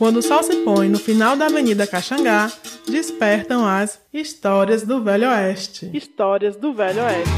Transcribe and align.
Quando 0.00 0.16
o 0.16 0.22
sol 0.22 0.42
se 0.42 0.56
põe 0.64 0.88
no 0.88 0.98
final 0.98 1.36
da 1.36 1.44
Avenida 1.44 1.86
Caxangá, 1.86 2.50
despertam 2.88 3.66
as 3.66 4.00
histórias 4.10 4.82
do 4.82 5.04
Velho 5.04 5.28
Oeste. 5.28 5.90
Histórias 5.92 6.56
do 6.56 6.72
Velho 6.72 7.02
Oeste. 7.02 7.30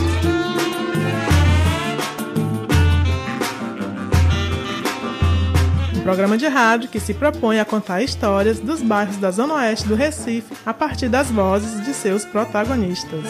Um 5.97 6.03
programa 6.05 6.39
de 6.39 6.47
rádio 6.47 6.89
que 6.89 7.01
se 7.01 7.13
propõe 7.13 7.59
a 7.59 7.65
contar 7.65 8.01
histórias 8.01 8.61
dos 8.61 8.81
bairros 8.81 9.17
da 9.17 9.33
Zona 9.33 9.55
Oeste 9.55 9.89
do 9.89 9.97
Recife 9.97 10.55
a 10.65 10.73
partir 10.73 11.09
das 11.09 11.33
vozes 11.33 11.85
de 11.85 11.93
seus 11.93 12.25
protagonistas. 12.25 13.25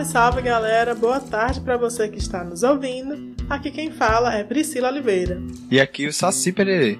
Salve, 0.00 0.04
salve 0.04 0.42
galera, 0.42 0.94
boa 0.94 1.20
tarde 1.20 1.60
para 1.60 1.76
você 1.76 2.08
que 2.08 2.18
está 2.18 2.44
nos 2.44 2.62
ouvindo. 2.62 3.34
Aqui 3.48 3.70
quem 3.70 3.90
fala 3.90 4.34
é 4.34 4.44
Priscila 4.44 4.88
Oliveira. 4.88 5.42
E 5.70 5.80
aqui 5.80 6.06
o 6.06 6.12
Saci 6.12 6.52
Pererê. 6.52 6.98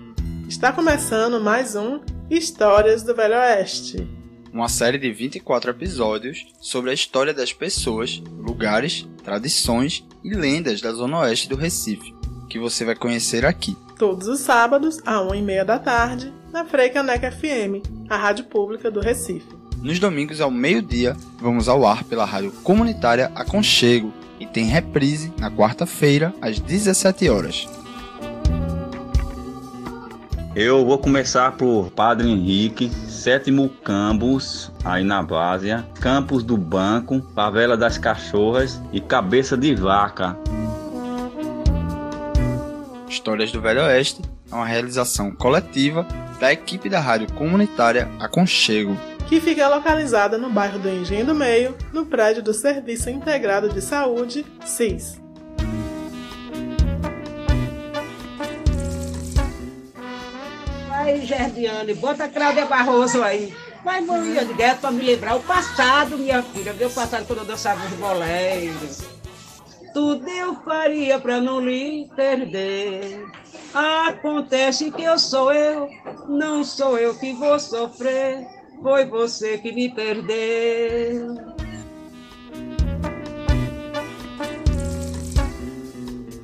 Está 0.48 0.72
começando 0.72 1.40
mais 1.40 1.76
um 1.76 2.00
Histórias 2.28 3.02
do 3.02 3.14
Velho 3.14 3.36
Oeste. 3.36 4.08
Uma 4.52 4.68
série 4.68 4.98
de 4.98 5.10
24 5.12 5.70
episódios 5.70 6.46
sobre 6.60 6.90
a 6.90 6.94
história 6.94 7.32
das 7.32 7.52
pessoas, 7.52 8.22
lugares, 8.38 9.08
tradições 9.22 10.04
e 10.24 10.34
lendas 10.34 10.80
da 10.80 10.92
Zona 10.92 11.20
Oeste 11.20 11.48
do 11.48 11.56
Recife, 11.56 12.14
que 12.48 12.58
você 12.58 12.84
vai 12.84 12.96
conhecer 12.96 13.46
aqui. 13.46 13.76
Todos 13.96 14.26
os 14.26 14.40
sábados, 14.40 15.00
às 15.06 15.22
1h30 15.22 15.64
da 15.64 15.78
tarde, 15.78 16.32
na 16.52 16.64
Freicaneca 16.64 17.30
FM, 17.30 17.86
a 18.08 18.16
rádio 18.16 18.46
pública 18.46 18.90
do 18.90 19.00
Recife. 19.00 19.59
Nos 19.82 19.98
domingos 19.98 20.42
ao 20.42 20.50
meio-dia, 20.50 21.16
vamos 21.38 21.66
ao 21.66 21.86
ar 21.86 22.04
pela 22.04 22.26
rádio 22.26 22.52
comunitária 22.62 23.32
Aconchego 23.34 24.12
e 24.38 24.44
tem 24.44 24.66
reprise 24.66 25.32
na 25.38 25.50
quarta-feira 25.50 26.34
às 26.42 26.60
17 26.60 27.30
horas. 27.30 27.66
Eu 30.54 30.84
vou 30.84 30.98
começar 30.98 31.52
por 31.52 31.90
Padre 31.92 32.28
Henrique, 32.28 32.90
sétimo 33.08 33.70
campus, 33.82 34.70
aí 34.84 35.02
na 35.02 35.22
Várzea, 35.22 35.86
campus 35.98 36.42
do 36.42 36.58
Banco, 36.58 37.22
Favela 37.34 37.74
das 37.74 37.96
Cachorras 37.96 38.78
e 38.92 39.00
Cabeça 39.00 39.56
de 39.56 39.74
Vaca. 39.74 40.36
Histórias 43.08 43.50
do 43.50 43.62
Velho 43.62 43.80
Oeste 43.80 44.20
é 44.52 44.54
uma 44.54 44.66
realização 44.66 45.30
coletiva 45.30 46.06
da 46.38 46.52
equipe 46.52 46.90
da 46.90 47.00
rádio 47.00 47.32
comunitária 47.32 48.10
Aconchego 48.18 48.94
que 49.30 49.40
fica 49.40 49.68
localizada 49.68 50.36
no 50.36 50.50
bairro 50.50 50.80
do 50.80 50.88
Engenho 50.88 51.24
do 51.24 51.36
Meio, 51.36 51.76
no 51.92 52.04
prédio 52.04 52.42
do 52.42 52.52
Serviço 52.52 53.08
Integrado 53.08 53.68
de 53.68 53.80
Saúde, 53.80 54.44
SIS. 54.66 55.20
Aí, 60.90 61.24
Gerdiane, 61.24 61.94
bota 61.94 62.24
a 62.24 62.28
Cláudia 62.28 62.66
Barroso 62.66 63.22
aí. 63.22 63.54
Vai, 63.84 64.00
Maria 64.00 64.44
de 64.44 64.52
Gueto, 64.52 64.80
para 64.80 64.90
me 64.90 65.04
lembrar 65.04 65.36
o 65.36 65.40
passado, 65.44 66.18
minha 66.18 66.42
filha. 66.42 66.72
Meu 66.72 66.90
passado 66.90 67.24
quando 67.24 67.38
eu 67.38 67.44
dançava 67.44 67.86
os 67.86 67.92
boleiros. 67.92 69.02
Tudo 69.94 70.28
eu 70.28 70.56
faria 70.56 71.20
para 71.20 71.40
não 71.40 71.60
lhe 71.60 72.10
perder. 72.16 73.24
Acontece 73.72 74.90
que 74.90 75.04
eu 75.04 75.16
sou 75.20 75.52
eu, 75.52 75.88
não 76.28 76.64
sou 76.64 76.98
eu 76.98 77.14
que 77.14 77.32
vou 77.32 77.60
sofrer. 77.60 78.59
Foi 78.82 79.04
você 79.04 79.58
que 79.58 79.72
me 79.72 79.90
perdeu. 79.90 81.36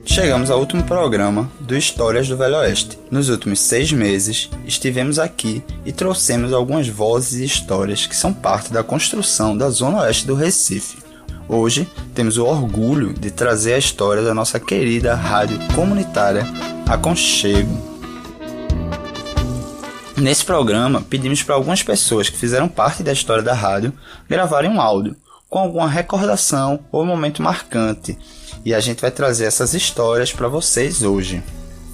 Chegamos 0.04 0.50
ao 0.50 0.60
último 0.60 0.82
programa 0.84 1.50
do 1.60 1.76
Histórias 1.76 2.28
do 2.28 2.36
Velho 2.36 2.56
Oeste. 2.56 2.98
Nos 3.10 3.28
últimos 3.28 3.60
seis 3.60 3.91
meses, 3.91 4.50
estivemos 4.66 5.19
aqui 5.19 5.62
e 5.84 5.92
trouxemos 5.92 6.52
algumas 6.52 6.88
vozes 6.88 7.41
e 7.41 7.44
histórias 7.44 8.06
que 8.06 8.16
são 8.16 8.32
parte 8.32 8.72
da 8.72 8.82
construção 8.82 9.56
da 9.56 9.70
Zona 9.70 10.02
Oeste 10.02 10.26
do 10.26 10.34
Recife. 10.34 10.98
Hoje, 11.48 11.88
temos 12.14 12.36
o 12.38 12.44
orgulho 12.44 13.14
de 13.14 13.30
trazer 13.30 13.75
a 13.75 13.78
história 13.78 14.22
da 14.22 14.34
nossa 14.34 14.58
querida 14.60 15.14
rádio 15.14 15.58
comunitária 15.75 16.44
Aconchego, 16.86 17.95
Nesse 20.16 20.47
programa, 20.47 21.03
pedimos 21.03 21.43
para 21.43 21.54
algumas 21.54 21.82
pessoas 21.82 22.31
que 22.31 22.38
fizeram 22.38 22.69
parte 22.69 23.03
da 23.03 23.12
história 23.12 23.43
da 23.43 23.53
rádio 23.53 23.93
gravarem 24.27 24.71
um 24.71 24.81
áudio 24.81 25.15
com 25.49 25.59
alguma 25.59 25.87
recordação 25.87 26.81
ou 26.91 27.04
momento 27.04 27.43
marcante, 27.43 28.19
e 28.65 28.75
a 28.75 28.81
gente 28.81 29.03
vai 29.03 29.10
trazer 29.10 29.44
essas 29.44 29.75
histórias 29.75 30.32
para 30.32 30.49
vocês 30.49 31.03
hoje. 31.03 31.43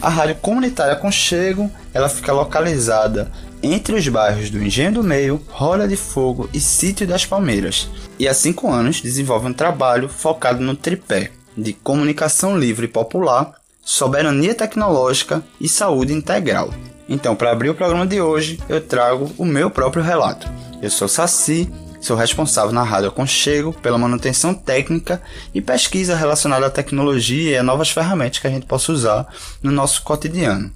A 0.01 0.09
rádio 0.09 0.37
comunitária 0.37 0.95
Conchego, 0.95 1.71
ela 1.93 2.09
fica 2.09 2.33
localizada 2.33 3.31
entre 3.61 3.97
os 3.97 4.07
bairros 4.09 4.51
do 4.51 4.63
Engenho 4.63 4.93
do 4.93 5.03
Meio, 5.03 5.43
Roda 5.49 5.87
de 5.87 5.97
Fogo 5.97 6.49
e 6.53 6.61
Sítio 6.61 7.07
das 7.07 7.27
Palmeiras, 7.27 7.89
e 8.19 8.29
há 8.29 8.35
cinco 8.35 8.71
anos 8.71 9.01
desenvolve 9.01 9.49
um 9.49 9.53
trabalho 9.53 10.09
focado 10.09 10.63
no 10.63 10.77
tripé 10.77 11.33
de 11.57 11.73
comunicação 11.73 12.57
livre 12.57 12.87
e 12.87 12.89
popular, 12.89 13.53
soberania 13.85 14.55
tecnológica 14.55 15.43
e 15.61 15.69
saúde 15.69 16.13
integral. 16.13 16.71
Então, 17.13 17.37
para 17.37 17.53
abrir 17.53 17.69
o 17.69 17.75
programa 17.75 18.07
de 18.07 18.23
hoje, 18.23 18.59
eu 18.71 18.81
trago 18.81 19.31
o 19.37 19.45
meu 19.45 19.71
próprio 19.71 20.03
relato. 20.03 20.49
Eu 20.81 20.89
sou 20.89 21.07
Saci, 21.07 21.71
sou 22.01 22.17
responsável 22.17 22.73
na 22.73 22.83
Rádio 22.83 23.11
Aconchego 23.11 23.71
pela 23.71 23.99
manutenção 23.99 24.55
técnica 24.55 25.21
e 25.53 25.61
pesquisa 25.61 26.17
relacionada 26.17 26.65
à 26.65 26.71
tecnologia 26.71 27.51
e 27.51 27.59
a 27.59 27.63
novas 27.63 27.91
ferramentas 27.91 28.39
que 28.39 28.47
a 28.47 28.51
gente 28.51 28.65
possa 28.65 28.93
usar 28.93 29.27
no 29.63 29.71
nosso 29.71 30.03
cotidiano. 30.03 30.73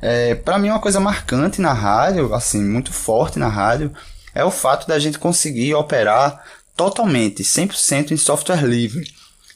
É, 0.00 0.36
para 0.36 0.60
mim, 0.60 0.68
uma 0.68 0.78
coisa 0.78 1.00
marcante 1.00 1.60
na 1.60 1.72
rádio, 1.72 2.32
assim, 2.32 2.62
muito 2.62 2.92
forte 2.92 3.40
na 3.40 3.48
rádio, 3.48 3.92
é 4.32 4.44
o 4.44 4.52
fato 4.52 4.86
da 4.86 4.96
gente 5.00 5.18
conseguir 5.18 5.74
operar 5.74 6.40
totalmente, 6.76 7.42
100% 7.42 8.12
em 8.12 8.16
software 8.16 8.64
livre. 8.64 9.04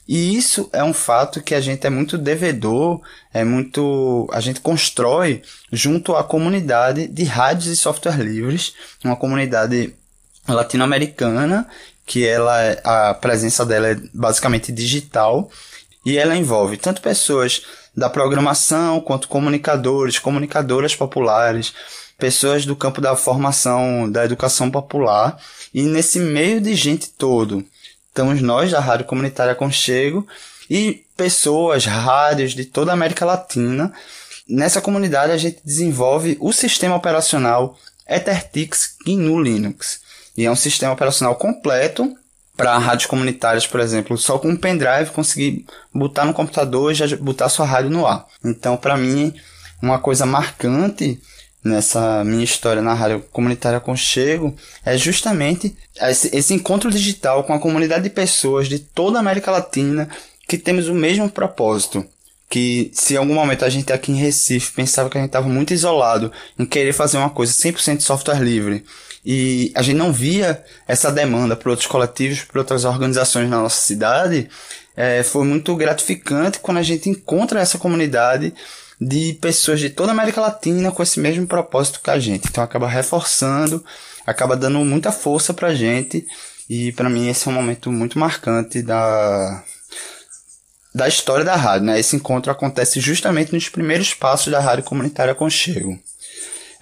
E 0.09 0.35
isso 0.35 0.71
é 0.73 0.83
um 0.83 0.95
fato 0.95 1.43
que 1.43 1.55
a 1.55 1.61
gente 1.61 1.87
é 1.87 1.91
muito 1.91 2.17
devedor, 2.17 3.03
é 3.31 3.45
muito. 3.45 4.27
A 4.33 4.41
gente 4.41 4.59
constrói 4.59 5.43
junto 5.71 6.17
à 6.17 6.25
comunidade 6.25 7.07
de 7.07 7.25
rádios 7.25 7.67
e 7.67 7.77
software 7.77 8.17
livres, 8.17 8.73
uma 9.05 9.17
comunidade 9.17 9.95
latino-americana, 10.49 11.69
que 12.07 12.27
ela, 12.27 12.57
a 12.83 13.13
presença 13.13 13.67
dela 13.67 13.89
é 13.89 13.97
basicamente 14.15 14.73
digital, 14.73 15.51
e 16.07 16.17
ela 16.17 16.35
envolve 16.35 16.79
tanto 16.79 17.03
pessoas 17.03 17.63
da 17.95 18.09
programação 18.09 19.03
quanto 19.03 19.29
comunicadores, 19.29 20.19
comunicadoras 20.19 20.97
populares, 20.97 21.75
pessoas 22.17 22.65
do 22.65 22.75
campo 22.75 23.03
da 23.03 23.15
formação, 23.15 24.11
da 24.11 24.25
educação 24.25 24.71
popular, 24.71 25.39
e 25.75 25.83
nesse 25.83 26.19
meio 26.19 26.63
de 26.63 26.75
gente 26.75 27.11
todo 27.11 27.63
estamos 28.19 28.43
nós 28.43 28.73
da 28.73 28.81
Rádio 28.81 29.07
Comunitária 29.07 29.55
Conchego 29.55 30.27
e 30.69 31.05
pessoas, 31.17 31.85
rádios 31.85 32.51
de 32.51 32.65
toda 32.65 32.91
a 32.91 32.95
América 32.95 33.25
Latina. 33.25 33.93
Nessa 34.49 34.81
comunidade 34.81 35.31
a 35.31 35.37
gente 35.37 35.61
desenvolve 35.65 36.37
o 36.41 36.53
sistema 36.53 36.97
operacional 36.97 37.79
EtherTix 38.09 38.97
GNU 39.07 39.41
Linux. 39.41 40.01
E 40.37 40.45
é 40.45 40.51
um 40.51 40.57
sistema 40.57 40.93
operacional 40.93 41.37
completo 41.37 42.13
para 42.57 42.77
rádios 42.77 43.07
comunitárias, 43.07 43.69
por 43.69 43.79
exemplo, 43.79 44.19
só 44.19 44.37
com 44.37 44.49
um 44.49 44.57
pendrive 44.57 45.13
conseguir 45.13 45.65
botar 45.95 46.25
no 46.25 46.35
computador 46.35 46.91
e 46.91 46.97
já 46.97 47.17
botar 47.19 47.49
sua 47.49 47.67
rádio 47.67 47.91
no 47.91 48.05
ar. 48.05 48.27
Então, 48.45 48.77
para 48.77 48.97
mim, 48.97 49.33
uma 49.81 50.01
coisa 50.01 50.27
marcante 50.27 51.23
nessa 51.63 52.23
minha 52.25 52.45
história 52.45 52.81
na 52.81 52.95
rádio 52.95 53.25
comunitária 53.33 53.81
Conchego 53.81 54.55
é 54.85 54.97
justamente 54.97 55.77
esse, 56.01 56.35
esse, 56.35 56.55
encontro 56.55 56.91
digital 56.91 57.45
com 57.45 57.53
a 57.53 57.59
comunidade 57.59 58.05
de 58.05 58.11
pessoas 58.11 58.69
de 58.69 58.79
toda 58.79 59.19
a 59.19 59.21
América 59.21 59.51
Latina 59.51 60.09
que 60.47 60.57
temos 60.57 60.89
o 60.89 60.95
mesmo 60.95 61.29
propósito. 61.29 62.05
Que 62.49 62.91
se 62.95 63.13
em 63.13 63.17
algum 63.19 63.35
momento 63.35 63.65
a 63.65 63.69
gente 63.69 63.93
aqui 63.93 64.11
em 64.11 64.17
Recife 64.17 64.73
pensava 64.73 65.11
que 65.11 65.19
a 65.19 65.21
gente 65.21 65.29
estava 65.29 65.49
muito 65.49 65.75
isolado 65.75 66.33
em 66.59 66.65
querer 66.65 66.95
fazer 66.95 67.19
uma 67.19 67.29
coisa 67.29 67.53
100% 67.53 68.01
software 68.01 68.41
livre 68.41 68.85
e 69.25 69.71
a 69.75 69.83
gente 69.83 69.97
não 69.97 70.11
via 70.11 70.65
essa 70.87 71.13
demanda 71.13 71.55
por 71.55 71.69
outros 71.69 71.87
coletivos, 71.87 72.41
por 72.43 72.59
outras 72.59 72.87
organizações 72.87 73.51
na 73.51 73.61
nossa 73.61 73.81
cidade, 73.83 74.49
é, 74.97 75.23
foi 75.23 75.45
muito 75.45 75.77
gratificante 75.77 76.61
quando 76.61 76.79
a 76.79 76.83
gente 76.83 77.11
encontra 77.11 77.61
essa 77.61 77.79
comunidade 77.79 78.55
de 79.01 79.35
pessoas 79.35 79.81
de 79.81 79.91
toda 79.91 80.11
a 80.11 80.13
América 80.13 80.41
Latina 80.41 80.91
com 80.91 81.03
esse 81.03 81.21
mesmo 81.21 81.47
propósito 81.47 82.01
que 82.03 82.11
a 82.11 82.19
gente. 82.19 82.49
Então 82.49 82.65
acaba 82.65 82.89
reforçando, 82.89 83.85
acaba 84.27 84.57
dando 84.57 84.79
muita 84.85 85.13
força 85.13 85.55
pra 85.55 85.75
gente 85.75 86.27
E 86.69 86.93
para 86.93 87.09
mim 87.09 87.29
esse 87.29 87.47
é 87.49 87.51
um 87.51 87.55
momento 87.55 87.91
muito 87.91 88.19
marcante 88.19 88.83
da 88.83 89.65
da 90.95 91.07
história 91.07 91.45
da 91.45 91.55
rádio, 91.55 91.87
né? 91.87 92.01
Esse 92.01 92.17
encontro 92.17 92.51
acontece 92.51 92.99
justamente 92.99 93.53
nos 93.53 93.69
primeiros 93.69 94.15
passos 94.15 94.51
da 94.51 94.59
rádio 94.59 94.85
comunitária 94.85 95.35
Conchego. 95.35 95.99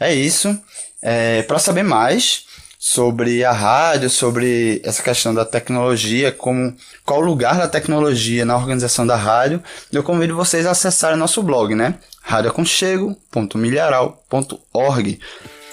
É 0.01 0.15
isso. 0.15 0.59
É, 1.03 1.43
para 1.43 1.59
saber 1.59 1.83
mais 1.83 2.47
sobre 2.79 3.45
a 3.45 3.53
rádio, 3.53 4.09
sobre 4.11 4.83
essa 4.85 5.03
questão 5.03 5.35
da 5.35 5.45
tecnologia, 5.45 6.31
como 6.31 6.77
qual 7.05 7.19
o 7.21 7.25
lugar 7.25 7.59
da 7.59 7.67
tecnologia 7.69 8.45
na 8.45 8.57
organização 8.57 9.05
da 9.07 9.17
rádio, 9.17 9.63
eu 9.93 10.03
convido 10.03 10.37
vocês 10.37 10.67
a 10.67 10.73
acessarem 10.73 11.19
nosso 11.19 11.43
blog, 11.43 11.75
né? 11.75 11.95
radioaconchego.milharal.org. 12.23 15.21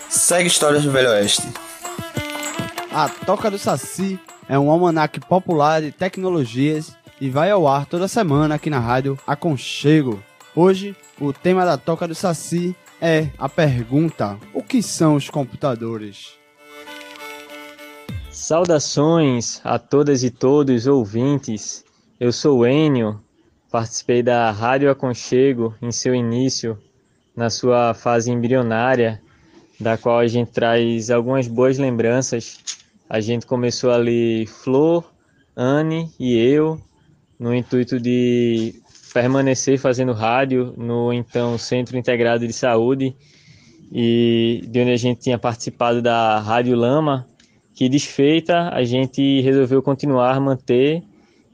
Segue 0.10 0.48
Histórias 0.48 0.84
do 0.84 0.92
Velho 0.92 1.10
Oeste. 1.10 1.44
A 2.92 3.10
Toca 3.10 3.50
do 3.50 3.58
Saci 3.58 4.20
é 4.48 4.60
um 4.60 4.70
almanaque 4.70 5.20
popular 5.20 5.82
de 5.82 5.92
tecnologias 5.92 6.96
e 7.20 7.28
vai 7.30 7.50
ao 7.50 7.68
ar 7.68 7.88
toda 7.88 8.08
semana 8.08 8.56
aqui 8.56 8.70
na 8.70 8.80
rádio 8.80 9.20
Aconchego. 9.26 10.24
Hoje, 10.56 10.96
o 11.20 11.34
tema 11.34 11.66
da 11.66 11.76
Toca 11.78 12.08
do 12.08 12.14
Saci 12.14 12.76
é 13.02 13.30
a 13.38 13.50
pergunta: 13.50 14.38
o 14.54 14.62
que 14.62 14.84
são 14.84 15.16
os 15.16 15.28
computadores? 15.30 16.43
Saudações 18.44 19.62
a 19.64 19.80
todas 19.80 20.22
e 20.22 20.30
todos 20.30 20.86
ouvintes. 20.86 21.86
Eu 22.20 22.34
sou 22.34 22.68
Enio, 22.68 23.22
participei 23.72 24.22
da 24.22 24.52
Rádio 24.52 24.92
Aconchego 24.92 25.74
em 25.82 25.94
seu 25.94 26.14
início, 26.14 26.78
na 27.34 27.50
sua 27.50 27.94
fase 27.94 28.30
embrionária, 28.30 29.22
da 29.80 29.98
qual 29.98 30.20
a 30.20 30.28
gente 30.28 30.52
traz 30.52 31.10
algumas 31.10 31.48
boas 31.48 31.78
lembranças. 31.78 32.60
A 33.10 33.22
gente 33.22 33.46
começou 33.46 33.92
ali 33.92 34.46
Flor, 34.46 35.10
Anne 35.56 36.12
e 36.20 36.38
eu, 36.38 36.82
no 37.40 37.56
intuito 37.56 37.98
de 37.98 38.76
permanecer 39.14 39.80
fazendo 39.80 40.12
rádio 40.12 40.74
no 40.76 41.14
então 41.14 41.58
Centro 41.58 41.98
Integrado 41.98 42.46
de 42.46 42.52
Saúde 42.52 43.16
e 43.90 44.66
de 44.68 44.82
onde 44.82 44.92
a 44.92 44.98
gente 44.98 45.22
tinha 45.22 45.38
participado 45.38 46.02
da 46.02 46.40
Rádio 46.40 46.76
Lama, 46.76 47.26
que 47.74 47.90
desfeita 47.90 48.70
a 48.70 48.84
gente 48.84 49.42
resolveu 49.42 49.82
continuar, 49.82 50.40
manter 50.40 51.04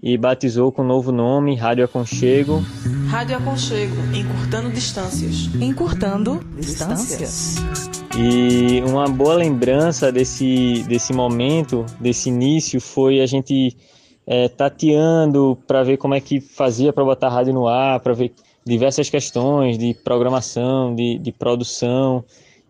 e 0.02 0.18
batizou 0.18 0.72
com 0.72 0.82
o 0.82 0.86
novo 0.86 1.12
nome 1.12 1.56
Rádio 1.56 1.84
Aconchego. 1.84 2.64
Rádio 3.10 3.38
Aconchego, 3.38 3.96
encurtando 4.16 4.70
distâncias. 4.70 5.50
Encurtando 5.60 6.40
distâncias. 6.58 7.58
E 8.18 8.82
uma 8.90 9.08
boa 9.08 9.36
lembrança 9.36 10.12
desse, 10.12 10.84
desse 10.88 11.14
momento, 11.14 11.86
desse 12.00 12.30
início, 12.30 12.80
foi 12.80 13.20
a 13.20 13.26
gente 13.26 13.76
é, 14.26 14.48
tateando 14.48 15.58
para 15.68 15.84
ver 15.84 15.98
como 15.98 16.16
é 16.16 16.22
que 16.22 16.40
fazia 16.40 16.94
para 16.94 17.04
botar 17.04 17.28
a 17.28 17.32
rádio 17.32 17.54
no 17.54 17.68
ar, 17.68 18.00
para 18.00 18.14
ver 18.14 18.34
diversas 18.66 19.10
questões 19.10 19.78
de 19.78 19.94
programação, 19.94 20.96
de, 20.96 21.18
de 21.18 21.32
produção. 21.32 22.24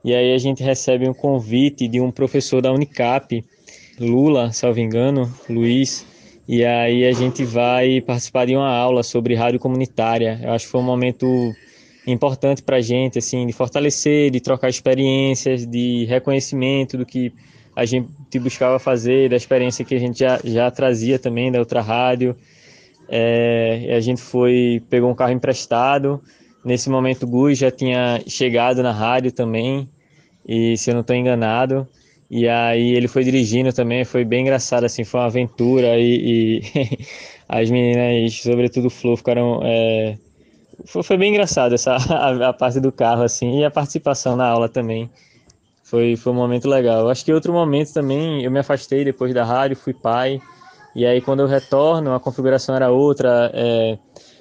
E 0.03 0.13
aí 0.13 0.33
a 0.33 0.37
gente 0.37 0.63
recebe 0.63 1.07
um 1.07 1.13
convite 1.13 1.87
de 1.87 1.99
um 1.99 2.11
professor 2.11 2.61
da 2.61 2.71
Unicap, 2.71 3.43
Lula, 3.99 4.51
salvo 4.53 4.79
engano, 4.79 5.31
Luiz, 5.49 6.05
e 6.47 6.63
aí 6.63 7.05
a 7.05 7.11
gente 7.11 7.43
vai 7.43 8.01
participar 8.01 8.45
de 8.45 8.55
uma 8.55 8.69
aula 8.69 9.03
sobre 9.03 9.35
rádio 9.35 9.59
comunitária. 9.59 10.39
Eu 10.41 10.51
acho 10.53 10.65
que 10.65 10.71
foi 10.71 10.81
um 10.81 10.85
momento 10.85 11.53
importante 12.07 12.63
para 12.63 12.77
a 12.77 12.81
gente, 12.81 13.19
assim, 13.19 13.45
de 13.45 13.53
fortalecer, 13.53 14.31
de 14.31 14.39
trocar 14.39 14.69
experiências, 14.69 15.65
de 15.65 16.05
reconhecimento 16.05 16.97
do 16.97 17.05
que 17.05 17.33
a 17.75 17.85
gente 17.85 18.09
buscava 18.39 18.79
fazer, 18.79 19.29
da 19.29 19.35
experiência 19.35 19.85
que 19.85 19.93
a 19.95 19.99
gente 19.99 20.19
já, 20.19 20.39
já 20.43 20.71
trazia 20.71 21.19
também 21.19 21.51
da 21.51 21.59
outra 21.59 21.81
rádio. 21.81 22.35
É, 23.07 23.93
a 23.95 23.99
gente 23.99 24.21
foi, 24.21 24.81
pegou 24.89 25.09
um 25.09 25.15
carro 25.15 25.31
emprestado. 25.31 26.21
Nesse 26.63 26.89
momento, 26.89 27.23
o 27.23 27.27
Gus 27.27 27.57
já 27.57 27.71
tinha 27.71 28.21
chegado 28.27 28.83
na 28.83 28.91
rádio 28.91 29.31
também, 29.31 29.89
e 30.47 30.77
se 30.77 30.89
eu 30.89 30.93
não 30.93 31.01
estou 31.01 31.15
enganado. 31.15 31.87
E 32.29 32.47
aí 32.47 32.91
ele 32.91 33.07
foi 33.07 33.23
dirigindo 33.23 33.73
também, 33.73 34.05
foi 34.05 34.23
bem 34.23 34.41
engraçado, 34.41 34.83
assim, 34.83 35.03
foi 35.03 35.19
uma 35.19 35.25
aventura. 35.27 35.97
E, 35.97 36.61
e 36.61 37.07
as 37.47 37.69
meninas, 37.71 38.35
sobretudo 38.41 38.87
o 38.87 38.89
Flo, 38.89 39.17
ficaram. 39.17 39.61
É, 39.63 40.17
foi, 40.85 41.01
foi, 41.01 41.17
bem 41.17 41.31
engraçado 41.31 41.73
essa, 41.73 41.95
a, 42.13 42.49
a 42.49 42.53
parte 42.53 42.79
do 42.79 42.91
carro, 42.91 43.23
assim, 43.23 43.59
e 43.59 43.65
a 43.65 43.71
participação 43.71 44.35
na 44.35 44.47
aula 44.47 44.69
também. 44.69 45.09
Foi, 45.83 46.15
foi 46.15 46.31
um 46.31 46.35
momento 46.35 46.69
legal. 46.69 47.09
Acho 47.09 47.25
que 47.25 47.33
outro 47.33 47.51
momento 47.51 47.93
também, 47.93 48.43
eu 48.43 48.51
me 48.51 48.59
afastei 48.59 49.03
depois 49.03 49.33
da 49.33 49.43
rádio, 49.43 49.75
fui 49.75 49.93
pai. 49.93 50.39
E 50.95 51.05
aí 51.05 51.21
quando 51.21 51.39
eu 51.39 51.47
retorno, 51.47 52.13
a 52.13 52.19
configuração 52.19 52.75
era 52.75 52.91
outra. 52.91 53.49
É, 53.53 53.97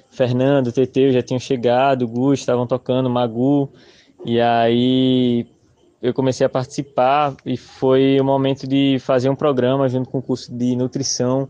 Fernando, 0.09 0.71
Teteu 0.71 1.11
já 1.11 1.21
tinham 1.21 1.39
chegado, 1.39 2.07
Gus 2.07 2.39
estavam 2.39 2.65
tocando, 2.67 3.09
Magu. 3.09 3.69
E 4.25 4.39
aí 4.39 5.47
eu 6.01 6.13
comecei 6.13 6.45
a 6.45 6.49
participar 6.49 7.35
e 7.45 7.57
foi 7.57 8.19
o 8.19 8.23
momento 8.23 8.67
de 8.67 8.97
fazer 8.99 9.29
um 9.29 9.35
programa 9.35 9.87
junto 9.87 10.09
com 10.09 10.19
o 10.19 10.21
curso 10.21 10.53
de 10.53 10.75
nutrição 10.75 11.49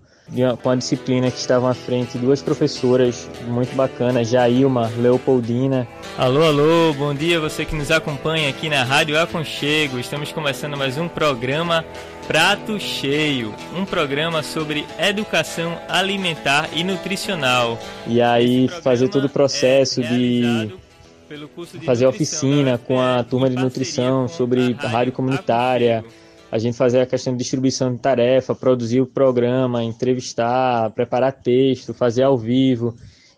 com 0.61 0.69
a 0.69 0.75
disciplina 0.75 1.31
que 1.31 1.37
estavam 1.37 1.67
à 1.67 1.73
frente 1.73 2.17
duas 2.17 2.41
professoras 2.41 3.29
muito 3.47 3.75
bacanas, 3.75 4.29
Jailma, 4.29 4.91
Leopoldina. 4.97 5.87
Alô, 6.17 6.43
alô, 6.43 6.93
bom 6.93 7.13
dia 7.13 7.39
você 7.39 7.65
que 7.65 7.75
nos 7.75 7.89
acompanha 7.89 8.49
aqui 8.49 8.69
na 8.69 8.83
Rádio 8.83 9.19
Aconchego. 9.19 9.97
Estamos 9.99 10.31
começando 10.31 10.77
mais 10.77 10.97
um 10.97 11.07
programa 11.07 11.83
Prato 12.27 12.79
Cheio, 12.79 13.55
um 13.75 13.85
programa 13.85 14.43
sobre 14.43 14.85
educação 14.99 15.77
alimentar 15.87 16.69
e 16.73 16.83
nutricional. 16.83 17.79
E 18.05 18.21
aí 18.21 18.67
fazer 18.83 19.09
todo 19.09 19.25
o 19.25 19.29
processo 19.29 20.01
é 20.01 20.03
de 20.03 20.73
fazer 21.85 22.05
oficina 22.05 22.77
com 22.77 23.01
a 23.01 23.23
turma 23.23 23.49
de 23.49 23.55
nutrição 23.55 24.27
sobre 24.27 24.73
rádio 24.73 25.11
comunitária 25.11 26.03
a 26.51 26.57
gente 26.57 26.75
fazer 26.75 27.01
a 27.01 27.05
questão 27.05 27.33
de 27.33 27.39
distribuição 27.39 27.93
de 27.93 27.99
tarefa, 27.99 28.55
produzir 28.55 29.01
o 29.01 29.05
programa, 29.05 29.83
entrevistar, 29.83 30.89
preparar 30.91 31.31
texto, 31.31 31.93
fazer 31.93 32.23
ao 32.23 32.37
vivo. 32.37 32.95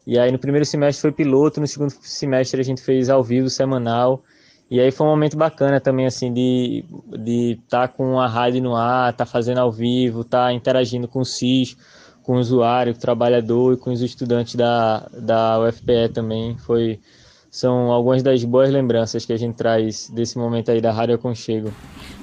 E 0.07 0.17
aí 0.17 0.31
no 0.31 0.39
primeiro 0.39 0.65
semestre 0.65 1.01
foi 1.01 1.11
piloto, 1.11 1.59
no 1.59 1.67
segundo 1.67 1.91
semestre 2.01 2.61
a 2.61 2.63
gente 2.63 2.81
fez 2.81 3.09
ao 3.09 3.23
vivo 3.23 3.49
semanal. 3.49 4.23
E 4.69 4.79
aí 4.79 4.89
foi 4.89 5.05
um 5.05 5.09
momento 5.09 5.35
bacana 5.35 5.81
também, 5.81 6.05
assim, 6.05 6.33
de 6.33 6.85
estar 6.87 7.17
de 7.17 7.59
tá 7.69 7.87
com 7.89 8.17
a 8.17 8.25
rádio 8.25 8.63
no 8.63 8.73
ar, 8.73 9.11
estar 9.11 9.25
tá 9.25 9.29
fazendo 9.29 9.57
ao 9.57 9.69
vivo, 9.69 10.21
estar 10.21 10.45
tá 10.45 10.53
interagindo 10.53 11.09
com 11.09 11.19
o 11.19 11.25
CIS, 11.25 11.75
com 12.23 12.37
o 12.37 12.39
usuário, 12.39 12.93
com 12.93 12.97
o 12.97 13.01
trabalhador 13.01 13.73
e 13.73 13.77
com 13.77 13.91
os 13.91 14.01
estudantes 14.01 14.55
da, 14.55 15.09
da 15.11 15.59
UFPE 15.59 16.07
também. 16.13 16.57
Foi, 16.57 17.01
são 17.49 17.91
algumas 17.91 18.23
das 18.23 18.45
boas 18.45 18.69
lembranças 18.69 19.25
que 19.25 19.33
a 19.33 19.37
gente 19.37 19.55
traz 19.55 20.09
desse 20.09 20.37
momento 20.37 20.71
aí 20.71 20.79
da 20.79 20.93
Rádio 20.93 21.15
Aconchego. 21.15 21.69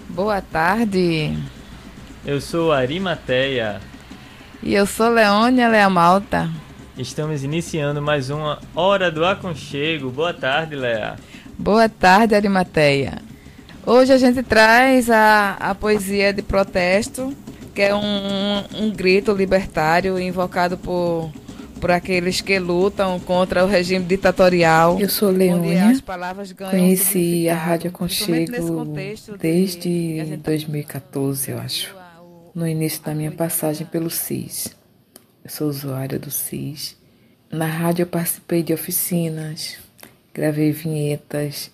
Boa 0.09 0.41
tarde. 0.41 1.37
Eu 2.25 2.41
sou 2.41 2.73
Arimateia. 2.73 3.79
E 4.63 4.75
eu 4.75 4.87
sou 4.87 5.11
Leônia 5.11 5.69
Leamalta. 5.69 6.51
Estamos 6.97 7.45
iniciando 7.45 8.01
mais 8.01 8.31
uma 8.31 8.59
Hora 8.75 9.11
do 9.11 9.25
Aconchego. 9.25 10.11
Boa 10.11 10.33
tarde, 10.33 10.75
Lea. 10.75 11.17
Boa 11.59 11.89
tarde, 11.91 12.35
Arimateia. 12.35 13.19
Hoje 13.85 14.13
a 14.13 14.19
gente 14.19 14.43
traz 14.43 15.11
a, 15.11 15.57
a 15.61 15.75
poesia 15.75 16.33
de 16.33 16.41
protesto, 16.41 17.35
que 17.75 17.83
é 17.83 17.95
um, 17.95 18.65
um 18.75 18.91
grito 18.91 19.33
libertário 19.33 20.19
invocado 20.19 20.79
por 20.79 21.31
por 21.79 21.91
aqueles 21.91 22.41
que 22.41 22.59
lutam 22.59 23.19
contra 23.21 23.65
o 23.65 23.69
regime 23.69 24.05
ditatorial. 24.05 24.99
Eu 25.01 25.09
sou 25.09 25.31
Leônia, 25.31 25.95
conheci 26.71 27.49
a 27.49 27.55
Rádio 27.55 27.93
Conchego 27.93 28.85
desde 29.39 30.25
de 30.25 30.37
2014, 30.37 31.51
eu 31.51 31.59
acho, 31.59 31.95
no 32.55 32.67
início 32.67 33.03
da 33.03 33.15
minha 33.15 33.31
passagem 33.31 33.87
pelo 33.87 34.11
CIS. 34.11 34.77
Eu 35.45 35.51
sou 35.51 35.69
usuária 35.69 36.19
do 36.19 36.31
CIS. 36.31 36.97
Na 37.51 37.67
rádio 37.67 38.03
eu 38.03 38.07
participei 38.07 38.63
de 38.63 38.75
oficinas, 38.75 39.79
gravei 40.35 40.73
vinhetas, 40.73 41.71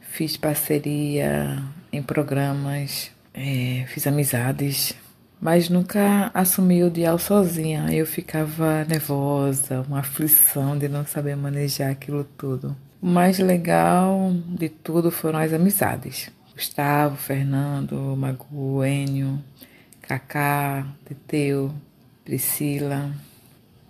fiz 0.00 0.36
parceria 0.36 1.62
em 1.92 2.02
programas, 2.02 3.10
é, 3.32 3.84
fiz 3.88 4.06
amizades 4.06 4.94
mas 5.42 5.68
nunca 5.68 6.30
assumi 6.32 6.84
o 6.84 6.90
dial 6.90 7.18
sozinha. 7.18 7.92
Eu 7.92 8.06
ficava 8.06 8.84
nervosa, 8.84 9.80
uma 9.80 9.98
aflição 9.98 10.78
de 10.78 10.88
não 10.88 11.04
saber 11.04 11.34
manejar 11.36 11.90
aquilo 11.90 12.22
tudo. 12.22 12.76
O 13.02 13.08
mais 13.08 13.40
legal 13.40 14.32
de 14.46 14.68
tudo 14.68 15.10
foram 15.10 15.40
as 15.40 15.52
amizades. 15.52 16.30
Gustavo, 16.54 17.16
Fernando, 17.16 17.96
Magu, 18.16 18.84
Enio, 18.84 19.42
Cacá, 20.00 20.86
Teteu, 21.04 21.74
Priscila. 22.24 23.10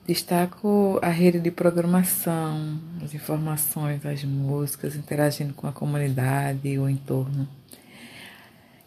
Destaco 0.07 0.99
a 1.03 1.11
rede 1.11 1.39
de 1.39 1.51
programação, 1.51 2.81
as 3.05 3.13
informações 3.13 4.01
das 4.01 4.25
músicas, 4.25 4.97
interagindo 4.97 5.53
com 5.53 5.67
a 5.67 5.73
comunidade 5.73 6.67
e 6.67 6.79
o 6.79 6.89
entorno. 6.89 7.47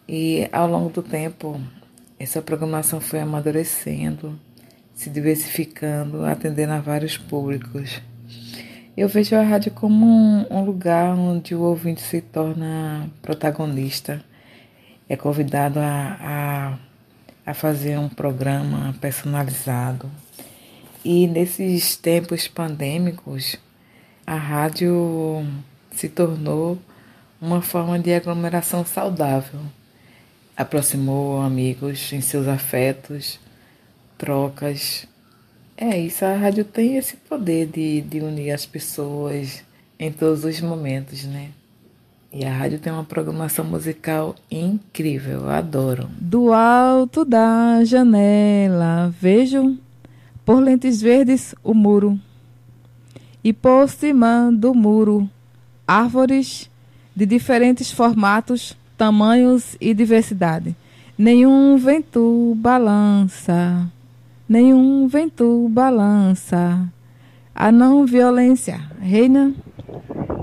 E 0.08 0.48
ao 0.52 0.68
longo 0.68 0.90
do 0.90 1.02
tempo, 1.02 1.60
essa 2.18 2.40
programação 2.40 3.00
foi 3.00 3.20
amadurecendo, 3.20 4.38
se 4.94 5.10
diversificando, 5.10 6.24
atendendo 6.24 6.72
a 6.72 6.80
vários 6.80 7.18
públicos. 7.18 8.00
Eu 8.96 9.08
vejo 9.08 9.36
a 9.36 9.42
rádio 9.42 9.70
como 9.72 10.06
um, 10.06 10.46
um 10.50 10.64
lugar 10.64 11.14
onde 11.14 11.54
o 11.54 11.60
ouvinte 11.60 12.00
se 12.00 12.22
torna 12.22 13.10
protagonista, 13.20 14.24
é 15.08 15.16
convidado 15.16 15.78
a, 15.78 16.78
a, 17.44 17.50
a 17.50 17.54
fazer 17.54 17.98
um 17.98 18.08
programa 18.08 18.94
personalizado. 19.00 20.10
E 21.04 21.26
nesses 21.26 21.96
tempos 21.96 22.48
pandêmicos, 22.48 23.56
a 24.26 24.34
rádio 24.34 25.46
se 25.92 26.08
tornou 26.08 26.78
uma 27.40 27.60
forma 27.60 27.98
de 27.98 28.12
aglomeração 28.12 28.84
saudável. 28.84 29.60
Aproximou 30.56 31.40
amigos 31.42 32.12
em 32.12 32.20
seus 32.20 32.48
afetos, 32.48 33.38
trocas. 34.16 35.06
É 35.76 35.98
isso, 35.98 36.24
a 36.24 36.34
rádio 36.34 36.64
tem 36.64 36.96
esse 36.96 37.16
poder 37.16 37.66
de, 37.66 38.00
de 38.00 38.20
unir 38.20 38.52
as 38.52 38.64
pessoas 38.64 39.62
em 39.98 40.10
todos 40.10 40.44
os 40.44 40.60
momentos, 40.60 41.24
né? 41.24 41.50
E 42.32 42.44
a 42.44 42.52
rádio 42.52 42.78
tem 42.78 42.92
uma 42.92 43.04
programação 43.04 43.64
musical 43.64 44.34
incrível, 44.50 45.40
eu 45.40 45.50
adoro. 45.50 46.08
Do 46.18 46.52
alto 46.52 47.24
da 47.24 47.84
janela 47.84 49.14
vejo 49.20 49.78
por 50.44 50.60
lentes 50.60 51.00
verdes 51.00 51.54
o 51.62 51.72
muro 51.72 52.18
e 53.42 53.52
por 53.52 53.88
cima 53.88 54.50
do 54.52 54.74
muro 54.74 55.28
árvores 55.86 56.70
de 57.14 57.24
diferentes 57.24 57.90
formatos, 57.90 58.76
tamanhos 58.96 59.76
e 59.80 59.94
diversidade. 59.94 60.76
Nenhum 61.18 61.76
vento 61.76 62.54
balança, 62.56 63.90
nenhum 64.48 65.06
vento 65.06 65.68
balança. 65.68 66.86
A 67.54 67.72
não 67.72 68.04
violência 68.04 68.80
reina. 69.00 69.54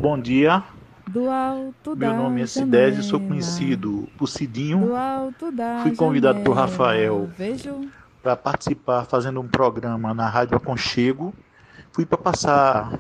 Bom 0.02 0.20
dia. 0.20 0.64
Do 1.08 1.30
alto 1.30 1.96
Meu 1.96 2.16
nome 2.16 2.42
é 2.42 2.48
Cidésio, 2.48 3.04
sou 3.04 3.20
conhecido 3.20 4.10
por 4.18 4.28
Cidinho. 4.28 4.80
Do 4.80 4.96
alto 4.96 5.52
da 5.52 5.82
Fui 5.84 5.96
convidado 5.96 6.42
por 6.42 6.56
Rafael 6.56 7.30
Vejo 7.38 7.88
para 8.24 8.36
participar 8.36 9.06
fazendo 9.06 9.40
um 9.40 9.48
programa 9.48 10.12
na 10.12 10.28
Rádio 10.28 10.58
Aconchego 10.58 11.32
fui 11.92 12.06
para 12.06 12.18
passar 12.18 12.98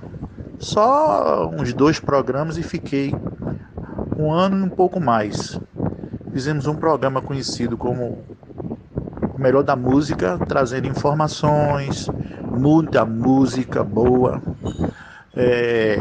só 0.60 1.50
uns 1.50 1.74
dois 1.74 2.00
programas 2.00 2.58
e 2.58 2.64
fiquei 2.64 3.16
um 4.18 4.32
ano 4.32 4.60
e 4.60 4.64
um 4.64 4.70
pouco 4.70 5.00
mais. 5.00 5.60
Fizemos 6.32 6.68
um 6.68 6.76
programa 6.76 7.22
conhecido 7.22 7.78
como 7.78 8.24
o 9.34 9.40
Melhor 9.42 9.64
da 9.64 9.76
Música, 9.76 10.38
trazendo 10.48 10.88
informações, 10.88 12.08
muita 12.42 13.06
música 13.06 13.84
boa, 13.84 14.42
é, 15.36 15.98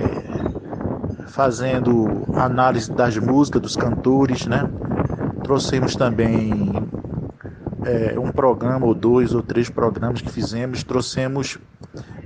fazendo 1.28 2.24
análise 2.34 2.90
das 2.92 3.16
músicas, 3.16 3.62
dos 3.62 3.76
cantores, 3.76 4.46
né? 4.46 4.68
Trouxemos 5.42 5.96
também 5.96 6.72
é, 7.84 8.18
um 8.18 8.30
programa, 8.30 8.86
ou 8.86 8.94
dois 8.94 9.34
ou 9.34 9.42
três 9.42 9.68
programas 9.68 10.20
que 10.20 10.30
fizemos, 10.30 10.82
trouxemos 10.82 11.58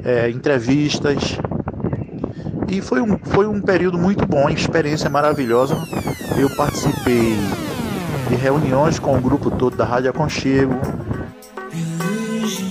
é, 0.05 0.29
entrevistas. 0.31 1.39
E 2.69 2.81
foi 2.81 3.01
um, 3.01 3.17
foi 3.19 3.47
um 3.47 3.61
período 3.61 3.97
muito 3.97 4.27
bom, 4.27 4.49
experiência 4.49 5.09
maravilhosa. 5.09 5.77
Eu 6.37 6.55
participei 6.57 7.37
de 8.29 8.35
reuniões 8.35 8.99
com 8.99 9.17
o 9.17 9.21
grupo 9.21 9.51
todo 9.51 9.77
da 9.77 9.85
Rádio 9.85 10.11
Aconchego. 10.11 10.75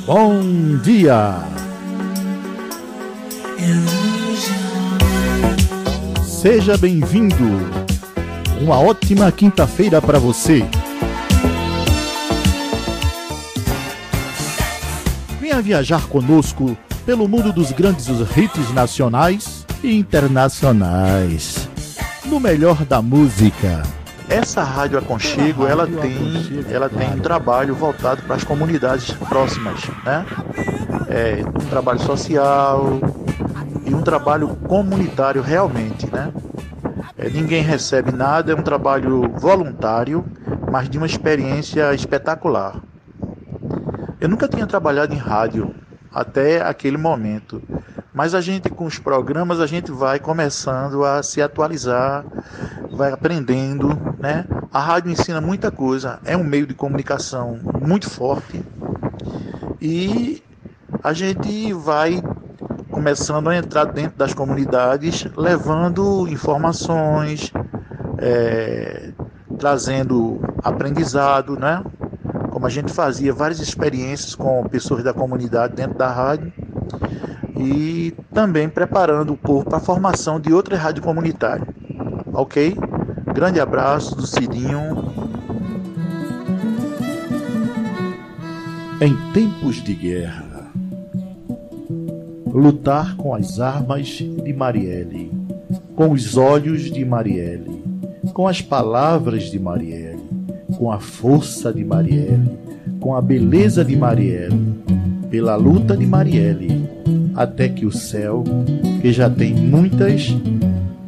Bom 0.05 0.41
dia! 0.83 1.39
Seja 6.23 6.77
bem-vindo! 6.77 7.45
Uma 8.61 8.79
ótima 8.79 9.31
quinta-feira 9.31 10.01
para 10.01 10.19
você! 10.19 10.65
Venha 15.39 15.61
viajar 15.61 16.05
conosco 16.07 16.77
pelo 17.05 17.27
mundo 17.27 17.53
dos 17.53 17.71
grandes 17.71 18.07
hits 18.09 18.73
nacionais 18.73 19.64
internacionais. 19.86 21.70
No 22.25 22.39
melhor 22.39 22.84
da 22.86 23.01
música. 23.01 23.84
Essa 24.27 24.63
rádio 24.63 24.98
Aconchego, 24.98 25.68
ela 25.68 25.86
tem, 25.86 26.65
ela 26.72 26.89
tem 26.89 27.08
um 27.12 27.20
trabalho 27.20 27.75
voltado 27.75 28.24
para 28.24 28.36
as 28.36 28.44
comunidades 28.44 29.12
próximas, 29.12 29.82
né? 30.04 30.25
É, 31.08 31.44
um 31.46 31.70
trabalho 31.70 32.00
social 32.00 33.00
e 33.86 33.94
um 33.94 34.01
trabalho 34.01 34.48
comunitário 34.68 35.44
realmente, 35.44 36.10
né? 36.12 36.34
É, 37.18 37.30
ninguém 37.30 37.62
recebe 37.62 38.12
nada, 38.12 38.51
é 38.51 38.56
um 38.56 38.63
trabalho 38.63 39.30
voluntário, 39.38 40.25
mas 40.72 40.89
de 40.89 40.98
uma 40.98 41.06
experiência 41.06 41.94
espetacular. 41.94 42.82
Eu 44.20 44.27
nunca 44.27 44.48
tinha 44.48 44.65
trabalhado 44.65 45.13
em 45.13 45.18
rádio 45.18 45.75
até 46.12 46.62
aquele 46.62 46.98
momento. 46.98 47.62
Mas 48.15 48.34
a 48.34 48.39
gente, 48.39 48.69
com 48.69 48.86
os 48.86 48.98
programas, 48.98 49.60
a 49.60 49.67
gente 49.67 49.91
vai 49.91 50.19
começando 50.19 51.03
a 51.03 51.22
se 51.22 51.41
atualizar, 51.41 52.24
vai 52.89 53.12
aprendendo, 53.12 53.89
né? 54.17 54.45
A 54.72 54.79
rádio 54.79 55.12
ensina 55.12 55.41
muita 55.41 55.69
coisa, 55.69 56.19
é 56.24 56.38
um 56.38 56.43
meio 56.43 56.65
de 56.65 56.74
comunicação 56.74 57.60
muito 57.86 58.10
forte 58.10 58.63
e 59.81 60.41
a 61.03 61.12
gente 61.12 61.74
vai 61.74 62.24
começando 62.89 63.50
a 63.50 63.57
entrar 63.57 63.84
dentro 63.84 64.17
das 64.17 64.34
comunidades, 64.34 65.27
levando 65.36 66.25
informações, 66.29 67.51
é, 68.17 69.12
trazendo 69.60 70.39
aprendizado, 70.63 71.60
né? 71.60 71.84
como 72.50 72.65
a 72.65 72.69
gente 72.69 72.93
fazia 72.93 73.34
várias 73.34 73.60
experiências 73.60 74.34
com 74.34 74.63
pessoas 74.69 75.03
da 75.03 75.13
comunidade 75.13 75.75
dentro 75.75 75.98
da 75.98 76.10
rádio 76.10 76.53
e 77.57 78.13
também 78.33 78.67
preparando 78.67 79.33
o 79.33 79.38
povo 79.38 79.65
para 79.65 79.77
a 79.77 79.81
formação 79.81 80.39
de 80.39 80.53
outra 80.53 80.77
rádio 80.77 81.01
comunitária. 81.01 81.67
Ok? 82.33 82.75
Grande 83.33 83.59
abraço 83.59 84.15
do 84.15 84.25
Cidinho. 84.25 85.13
Em 89.01 89.15
tempos 89.33 89.83
de 89.83 89.93
guerra, 89.93 90.71
lutar 92.47 93.15
com 93.17 93.35
as 93.35 93.59
armas 93.59 94.07
de 94.07 94.53
Marielle, 94.53 95.31
com 95.95 96.12
os 96.12 96.38
olhos 96.38 96.83
de 96.83 97.03
Marielle, 97.03 97.83
com 98.33 98.47
as 98.47 98.62
palavras 98.62 99.51
de 99.51 99.59
Marielle 99.59 100.15
com 100.77 100.91
a 100.91 101.00
força 101.00 101.74
de 101.74 101.83
Marielle, 101.83 102.57
com 103.00 103.15
a 103.15 103.21
beleza 103.21 103.83
de 103.83 103.95
Marielle, 103.95 104.75
pela 105.29 105.55
luta 105.55 105.95
de 105.95 106.05
Marielle, 106.05 106.89
até 107.36 107.68
que 107.68 107.86
o 107.86 107.92
céu, 107.92 108.44
que 109.01 109.12
já 109.12 109.30
tem 109.30 109.54
muitas, 109.54 110.27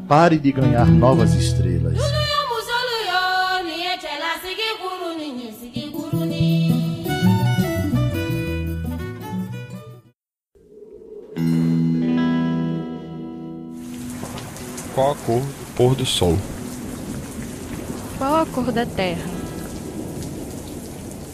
pare 0.08 0.38
de 0.38 0.52
ganhar 0.52 0.86
novas 0.86 1.34
estrelas. 1.34 1.98
Qual 14.94 15.12
a 15.12 15.16
cor 15.16 15.42
do 15.42 15.74
pôr 15.76 15.96
do 15.96 16.06
sol? 16.08 16.38
Qual 18.18 18.42
a 18.42 18.46
cor 18.48 18.72
da 18.72 18.84
terra? 18.84 19.30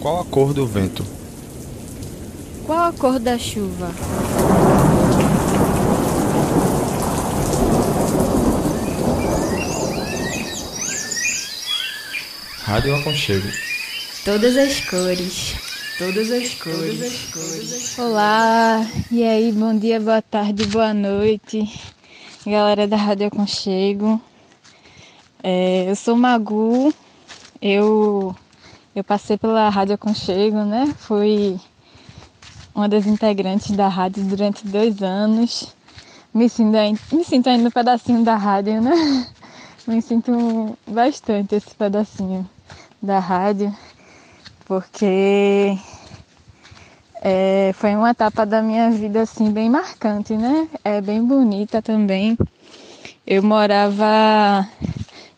Qual 0.02 0.20
a 0.20 0.26
cor 0.26 0.54
do 0.54 0.68
vento? 0.68 1.06
Qual 2.66 2.90
a 2.90 2.92
cor 2.92 3.20
da 3.20 3.38
chuva? 3.38 3.90
Rádio 12.74 12.96
Aconchego. 12.96 13.48
Todas 14.26 14.58
as 14.58 14.80
cores. 14.80 15.56
Todas 16.00 16.32
as 16.32 16.56
cores. 16.56 16.98
Todas 16.98 17.02
as 17.04 17.32
cores. 17.32 18.00
Olá, 18.00 18.84
e 19.12 19.24
aí, 19.24 19.52
bom 19.52 19.78
dia, 19.78 20.00
boa 20.00 20.24
tarde, 20.24 20.66
boa 20.66 20.92
noite, 20.92 21.72
galera 22.44 22.88
da 22.88 22.98
Rádio 22.98 23.28
Aconchego. 23.28 24.20
É, 25.44 25.88
eu 25.88 25.96
sou 25.96 26.16
Magu, 26.16 26.92
eu 27.62 28.36
eu 28.96 29.04
passei 29.04 29.38
pela 29.38 29.70
Rádio 29.70 29.94
Aconchego, 29.94 30.64
né? 30.64 30.92
Fui 30.98 31.60
uma 32.74 32.90
das 32.90 33.06
integrantes 33.06 33.70
da 33.70 33.88
rádio 33.88 34.24
durante 34.24 34.66
dois 34.66 35.04
anos. 35.04 35.68
Me 36.34 36.50
sinto, 36.50 36.76
me 37.12 37.24
sinto 37.24 37.50
ainda 37.50 37.68
um 37.68 37.72
pedacinho 37.72 38.24
da 38.24 38.36
rádio, 38.36 38.82
né? 38.82 39.28
Me 39.86 40.02
sinto 40.02 40.78
bastante 40.88 41.56
esse 41.56 41.76
pedacinho 41.76 42.50
da 43.04 43.20
rádio, 43.20 43.76
porque 44.66 45.78
é, 47.22 47.72
foi 47.76 47.94
uma 47.96 48.12
etapa 48.12 48.46
da 48.46 48.62
minha 48.62 48.90
vida 48.92 49.22
assim 49.22 49.52
bem 49.52 49.70
marcante, 49.70 50.34
né? 50.36 50.70
É 50.86 51.02
bem 51.02 51.22
bonita 51.22 51.82
também. 51.82 52.38
Eu 53.28 53.44
morava 53.44 54.66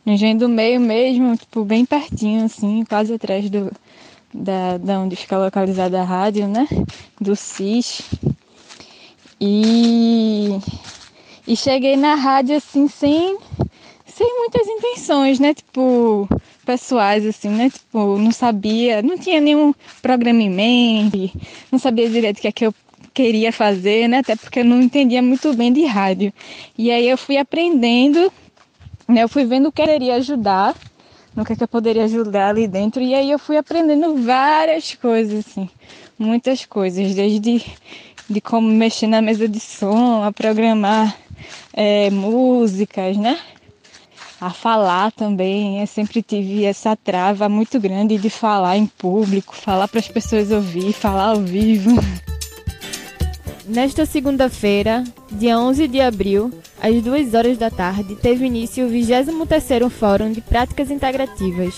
no 0.05 0.13
Engenho 0.13 0.37
do 0.37 0.47
Meio 0.47 0.79
mesmo, 0.79 1.35
tipo, 1.35 1.65
bem 1.65 1.85
pertinho, 1.85 2.45
assim, 2.45 2.85
quase 2.87 3.15
atrás 3.15 3.49
do, 3.49 3.71
da, 4.31 4.77
da 4.77 4.99
onde 4.99 5.15
fica 5.15 5.35
localizada 5.35 5.99
a 5.99 6.03
rádio, 6.03 6.47
né? 6.47 6.67
Do 7.19 7.35
CIS. 7.35 8.03
E, 9.41 10.59
e 11.47 11.57
cheguei 11.57 11.97
na 11.97 12.13
rádio 12.13 12.57
assim 12.57 12.87
sem, 12.87 13.37
sem 14.05 14.37
muitas 14.37 14.67
intenções, 14.67 15.39
né? 15.39 15.55
Tipo, 15.55 16.27
pessoais, 16.65 17.25
assim, 17.25 17.49
né? 17.49 17.69
Tipo, 17.69 18.17
não 18.17 18.31
sabia, 18.31 19.01
não 19.01 19.17
tinha 19.17 19.39
nenhum 19.39 19.73
programa 20.01 20.41
em 20.41 20.49
mente, 20.49 21.33
não 21.71 21.79
sabia 21.79 22.09
direito 22.09 22.39
o 22.39 22.41
que 22.41 22.47
é 22.47 22.51
que 22.51 22.65
eu 22.65 22.73
queria 23.13 23.53
fazer, 23.53 24.09
né? 24.09 24.17
Até 24.17 24.35
porque 24.35 24.59
eu 24.59 24.65
não 24.65 24.81
entendia 24.81 25.21
muito 25.21 25.53
bem 25.53 25.71
de 25.71 25.85
rádio. 25.85 26.33
E 26.77 26.91
aí 26.91 27.07
eu 27.07 27.17
fui 27.17 27.37
aprendendo, 27.37 28.31
né? 29.07 29.23
Eu 29.23 29.29
fui 29.29 29.45
vendo 29.45 29.69
o 29.69 29.71
que 29.71 29.81
eu 29.81 29.85
queria 29.85 30.15
ajudar, 30.15 30.75
no 31.35 31.45
que, 31.45 31.53
é 31.53 31.55
que 31.55 31.63
eu 31.63 31.67
poderia 31.67 32.03
ajudar 32.05 32.49
ali 32.49 32.67
dentro. 32.67 33.01
E 33.01 33.13
aí 33.13 33.31
eu 33.31 33.39
fui 33.39 33.57
aprendendo 33.57 34.15
várias 34.15 34.95
coisas, 34.95 35.45
assim, 35.45 35.69
muitas 36.17 36.65
coisas, 36.65 37.13
desde 37.13 37.63
de 38.29 38.41
como 38.41 38.67
mexer 38.67 39.07
na 39.07 39.21
mesa 39.21 39.47
de 39.47 39.59
som, 39.59 40.23
a 40.23 40.31
programar 40.31 41.15
é, 41.73 42.09
músicas, 42.09 43.17
né? 43.17 43.39
A 44.39 44.49
falar 44.49 45.11
também. 45.11 45.81
Eu 45.81 45.87
sempre 45.87 46.21
tive 46.21 46.63
essa 46.63 46.95
trava 46.95 47.47
muito 47.49 47.79
grande 47.79 48.17
de 48.17 48.29
falar 48.29 48.77
em 48.77 48.85
público, 48.85 49.55
falar 49.55 49.87
para 49.87 49.99
as 49.99 50.07
pessoas 50.07 50.51
ouvir, 50.51 50.93
falar 50.93 51.29
ao 51.29 51.41
vivo. 51.41 51.91
Nesta 53.67 54.05
segunda-feira, 54.05 55.03
dia 55.31 55.57
11 55.57 55.87
de 55.87 55.99
abril, 55.99 56.51
às 56.79 57.01
2 57.01 57.33
horas 57.33 57.57
da 57.57 57.71
tarde, 57.71 58.15
teve 58.15 58.45
início 58.45 58.85
o 58.85 58.89
23º 58.91 59.89
Fórum 59.89 60.31
de 60.31 60.39
Práticas 60.39 60.91
Integrativas, 60.91 61.73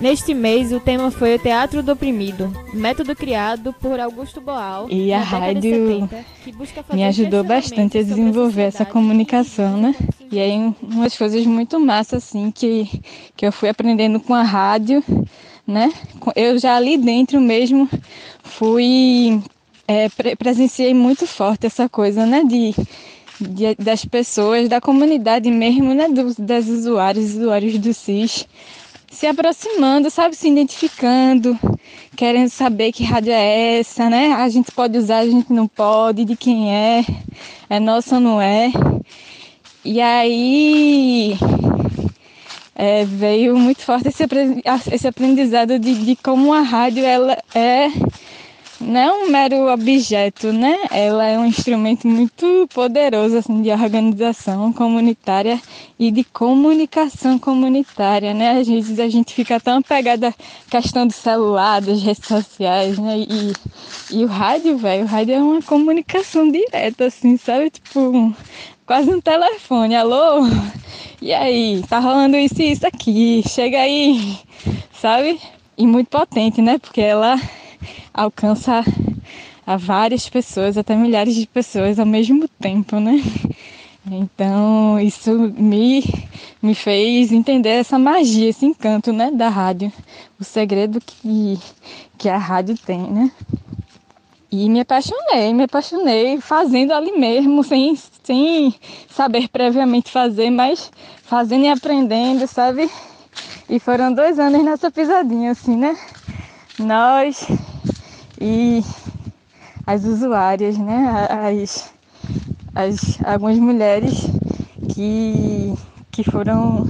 Neste 0.00 0.34
mês, 0.34 0.72
o 0.72 0.80
tema 0.80 1.10
foi 1.10 1.36
o 1.36 1.38
Teatro 1.38 1.82
do 1.82 1.92
Oprimido, 1.92 2.52
método 2.74 3.16
criado 3.16 3.72
por 3.80 3.98
Augusto 3.98 4.42
Boal. 4.42 4.88
E 4.90 5.10
a 5.10 5.20
rádio 5.20 5.98
70, 6.04 6.24
me 6.92 7.02
ajudou 7.02 7.42
bastante 7.42 7.96
a 7.96 8.02
desenvolver 8.02 8.64
essa 8.64 8.84
comunicação, 8.84 9.78
né? 9.78 9.94
E 10.30 10.40
aí, 10.40 10.74
umas 10.82 11.16
coisas 11.16 11.46
muito 11.46 11.78
massas, 11.78 12.24
assim, 12.24 12.50
que, 12.50 12.88
que 13.36 13.46
eu 13.46 13.52
fui 13.52 13.68
aprendendo 13.68 14.18
com 14.18 14.34
a 14.34 14.42
rádio, 14.42 15.02
né? 15.66 15.92
Eu 16.34 16.58
já 16.58 16.76
ali 16.76 16.98
dentro 16.98 17.40
mesmo 17.40 17.88
fui. 18.42 19.40
É, 19.88 20.08
presenciei 20.36 20.92
muito 20.92 21.26
forte 21.26 21.66
essa 21.66 21.88
coisa, 21.88 22.26
né? 22.26 22.42
De, 22.44 22.74
de, 23.40 23.74
das 23.76 24.04
pessoas, 24.04 24.68
da 24.68 24.80
comunidade 24.80 25.50
mesmo, 25.50 25.94
né? 25.94 26.08
Dos, 26.08 26.36
das 26.36 26.66
usuários, 26.66 27.34
usuários 27.34 27.78
do 27.78 27.94
SIS 27.94 28.46
se 29.16 29.26
aproximando, 29.26 30.10
sabe, 30.10 30.36
se 30.36 30.46
identificando, 30.46 31.58
querendo 32.14 32.50
saber 32.50 32.92
que 32.92 33.02
rádio 33.02 33.32
é 33.32 33.78
essa, 33.78 34.10
né? 34.10 34.34
A 34.34 34.48
gente 34.50 34.70
pode 34.72 34.98
usar, 34.98 35.18
a 35.18 35.26
gente 35.26 35.50
não 35.50 35.66
pode, 35.66 36.26
de 36.26 36.36
quem 36.36 36.74
é, 36.74 37.02
é 37.70 37.80
nossa 37.80 38.16
ou 38.16 38.20
não 38.20 38.42
é. 38.42 38.70
E 39.86 40.00
aí 40.00 41.38
é, 42.74 43.04
veio 43.04 43.56
muito 43.56 43.82
forte 43.82 44.08
esse, 44.08 45.06
aprendizado 45.06 45.78
de, 45.78 45.94
de 45.94 46.16
como 46.16 46.52
a 46.52 46.60
rádio 46.60 47.04
ela 47.04 47.38
é 47.54 47.86
não 48.80 49.00
é 49.00 49.12
um 49.12 49.30
mero 49.30 49.72
objeto, 49.72 50.52
né? 50.52 50.76
Ela 50.90 51.24
é 51.24 51.38
um 51.38 51.46
instrumento 51.46 52.08
muito 52.08 52.68
poderoso 52.74 53.38
assim 53.38 53.62
de 53.62 53.70
organização 53.70 54.72
comunitária 54.72 55.62
e 55.98 56.10
de 56.10 56.24
comunicação 56.24 57.38
comunitária, 57.38 58.34
né? 58.34 58.58
Às 58.58 58.66
vezes 58.66 58.98
a 58.98 59.08
gente 59.08 59.32
fica 59.32 59.60
tão 59.60 59.78
apegada 59.78 60.28
à 60.28 60.34
questão 60.70 61.06
do 61.06 61.12
celular, 61.12 61.80
das 61.80 62.02
redes 62.02 62.26
sociais, 62.26 62.98
né? 62.98 63.18
E, 63.20 63.52
e 64.10 64.24
o 64.24 64.26
rádio, 64.26 64.76
velho, 64.76 65.04
o 65.04 65.06
rádio 65.06 65.34
é 65.34 65.38
uma 65.38 65.62
comunicação 65.62 66.50
direta, 66.50 67.06
assim, 67.06 67.36
sabe? 67.36 67.70
Tipo, 67.70 68.34
quase 68.86 69.10
um 69.10 69.20
telefone. 69.20 69.96
Alô? 69.96 70.46
E 71.20 71.32
aí? 71.34 71.82
Tá 71.88 71.98
rolando 71.98 72.36
isso 72.36 72.62
e 72.62 72.70
isso 72.70 72.86
aqui? 72.86 73.42
Chega 73.48 73.80
aí, 73.80 74.38
sabe? 74.92 75.40
E 75.76 75.86
muito 75.86 76.08
potente, 76.08 76.62
né? 76.62 76.78
Porque 76.78 77.00
ela 77.00 77.36
alcança 78.14 78.84
a 79.66 79.76
várias 79.76 80.28
pessoas, 80.28 80.78
até 80.78 80.94
milhares 80.94 81.34
de 81.34 81.46
pessoas 81.48 81.98
ao 81.98 82.06
mesmo 82.06 82.48
tempo, 82.60 83.00
né? 83.00 83.20
Então 84.08 85.00
isso 85.00 85.52
me, 85.58 86.04
me 86.62 86.74
fez 86.76 87.32
entender 87.32 87.70
essa 87.70 87.98
magia, 87.98 88.48
esse 88.48 88.64
encanto 88.64 89.12
né, 89.12 89.32
da 89.32 89.48
rádio, 89.48 89.92
o 90.38 90.44
segredo 90.44 91.00
que, 91.04 91.58
que 92.16 92.28
a 92.28 92.38
rádio 92.38 92.78
tem, 92.78 93.00
né? 93.00 93.32
E 94.50 94.70
me 94.70 94.80
apaixonei, 94.80 95.52
me 95.52 95.64
apaixonei 95.64 96.40
fazendo 96.40 96.92
ali 96.92 97.12
mesmo, 97.18 97.64
sem, 97.64 97.96
sem 98.22 98.72
saber 99.10 99.48
previamente 99.48 100.10
fazer, 100.10 100.50
mas 100.50 100.90
fazendo 101.24 101.64
e 101.64 101.68
aprendendo, 101.68 102.46
sabe? 102.46 102.88
E 103.68 103.80
foram 103.80 104.12
dois 104.12 104.38
anos 104.38 104.64
nessa 104.64 104.88
pisadinha, 104.88 105.50
assim, 105.50 105.76
né? 105.76 105.96
Nós 106.78 107.44
e 108.40 108.84
as 109.84 110.04
usuárias, 110.04 110.78
né? 110.78 111.26
As, 111.28 111.92
as, 112.72 113.24
algumas 113.24 113.58
mulheres 113.58 114.14
que, 114.94 115.74
que 116.12 116.22
foram 116.22 116.84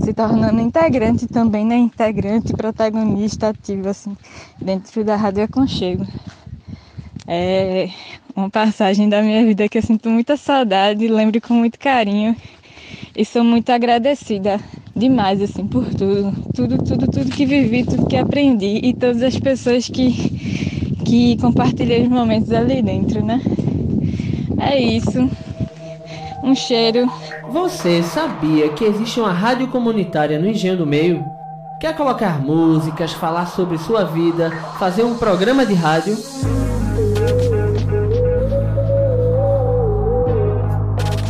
se 0.00 0.12
tornando 0.12 0.60
integrante 0.60 1.28
também, 1.28 1.64
né? 1.64 1.76
Integrante, 1.76 2.52
protagonista 2.52 3.50
ativa, 3.50 3.90
assim, 3.90 4.16
dentro 4.60 5.04
da 5.04 5.14
Rádio 5.14 5.44
Aconchego. 5.44 6.04
É 7.26 7.88
uma 8.34 8.50
passagem 8.50 9.08
da 9.08 9.22
minha 9.22 9.44
vida 9.44 9.68
que 9.68 9.78
eu 9.78 9.82
sinto 9.82 10.08
muita 10.10 10.36
saudade, 10.36 11.06
lembro 11.06 11.40
com 11.40 11.54
muito 11.54 11.78
carinho 11.78 12.34
e 13.16 13.24
sou 13.24 13.44
muito 13.44 13.70
agradecida 13.70 14.58
demais 14.94 15.40
assim 15.40 15.66
por 15.66 15.84
tudo, 15.94 16.32
tudo, 16.54 16.78
tudo, 16.78 17.06
tudo 17.10 17.30
que 17.30 17.46
vivi, 17.46 17.84
tudo 17.84 18.06
que 18.06 18.16
aprendi 18.16 18.80
e 18.82 18.92
todas 18.94 19.22
as 19.22 19.38
pessoas 19.38 19.86
que 19.88 20.92
que 21.04 21.36
compartilhei 21.38 22.02
os 22.02 22.08
momentos 22.08 22.52
ali 22.52 22.80
dentro, 22.80 23.24
né? 23.24 23.40
É 24.58 24.80
isso. 24.80 25.28
Um 26.42 26.54
cheiro. 26.54 27.10
Você 27.50 28.02
sabia 28.02 28.68
que 28.70 28.84
existe 28.84 29.20
uma 29.20 29.32
rádio 29.32 29.68
comunitária 29.68 30.38
no 30.38 30.48
Engenho 30.48 30.76
do 30.76 30.86
Meio? 30.86 31.24
Quer 31.80 31.94
colocar 31.96 32.40
músicas, 32.40 33.12
falar 33.12 33.46
sobre 33.46 33.76
sua 33.78 34.04
vida, 34.04 34.50
fazer 34.78 35.02
um 35.02 35.18
programa 35.18 35.66
de 35.66 35.74
rádio? 35.74 36.16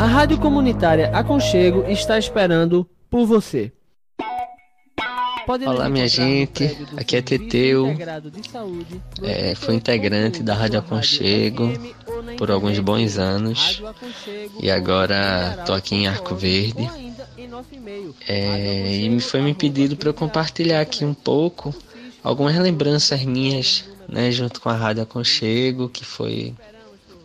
A 0.03 0.07
Rádio 0.07 0.37
Comunitária 0.37 1.17
Aconchego 1.17 1.85
está 1.89 2.19
esperando 2.19 2.85
por 3.09 3.25
você. 3.25 3.71
Pode 5.47 5.65
Olá, 5.65 5.89
minha 5.89 6.09
gente. 6.09 6.77
Aqui 6.97 7.15
é 7.15 7.23
Teteu. 7.23 7.87
É, 9.23 9.55
fui 9.55 9.77
integrante 9.77 10.43
da 10.43 10.55
Rádio 10.55 10.81
Aconchego 10.81 11.73
por 12.37 12.51
alguns 12.51 12.81
bons 12.81 13.17
anos 13.17 13.81
e 14.61 14.73
agora 14.73 15.59
estou 15.61 15.77
aqui 15.77 15.95
em 15.95 16.09
Arco 16.09 16.35
Verde. 16.35 16.91
É, 18.27 18.97
e 18.97 19.09
me 19.09 19.21
foi 19.21 19.41
me 19.41 19.55
pedido 19.55 19.97
para 19.97 20.09
eu 20.09 20.15
compartilhar 20.15 20.81
aqui 20.81 21.05
um 21.05 21.15
pouco 21.15 21.73
algumas 22.25 22.59
lembranças 22.59 23.25
minhas, 23.25 23.85
né, 24.09 24.33
junto 24.33 24.61
com 24.61 24.69
a 24.69 24.75
Rádio 24.75 25.05
Aconchego, 25.05 25.89
que 25.89 26.05
foi 26.05 26.57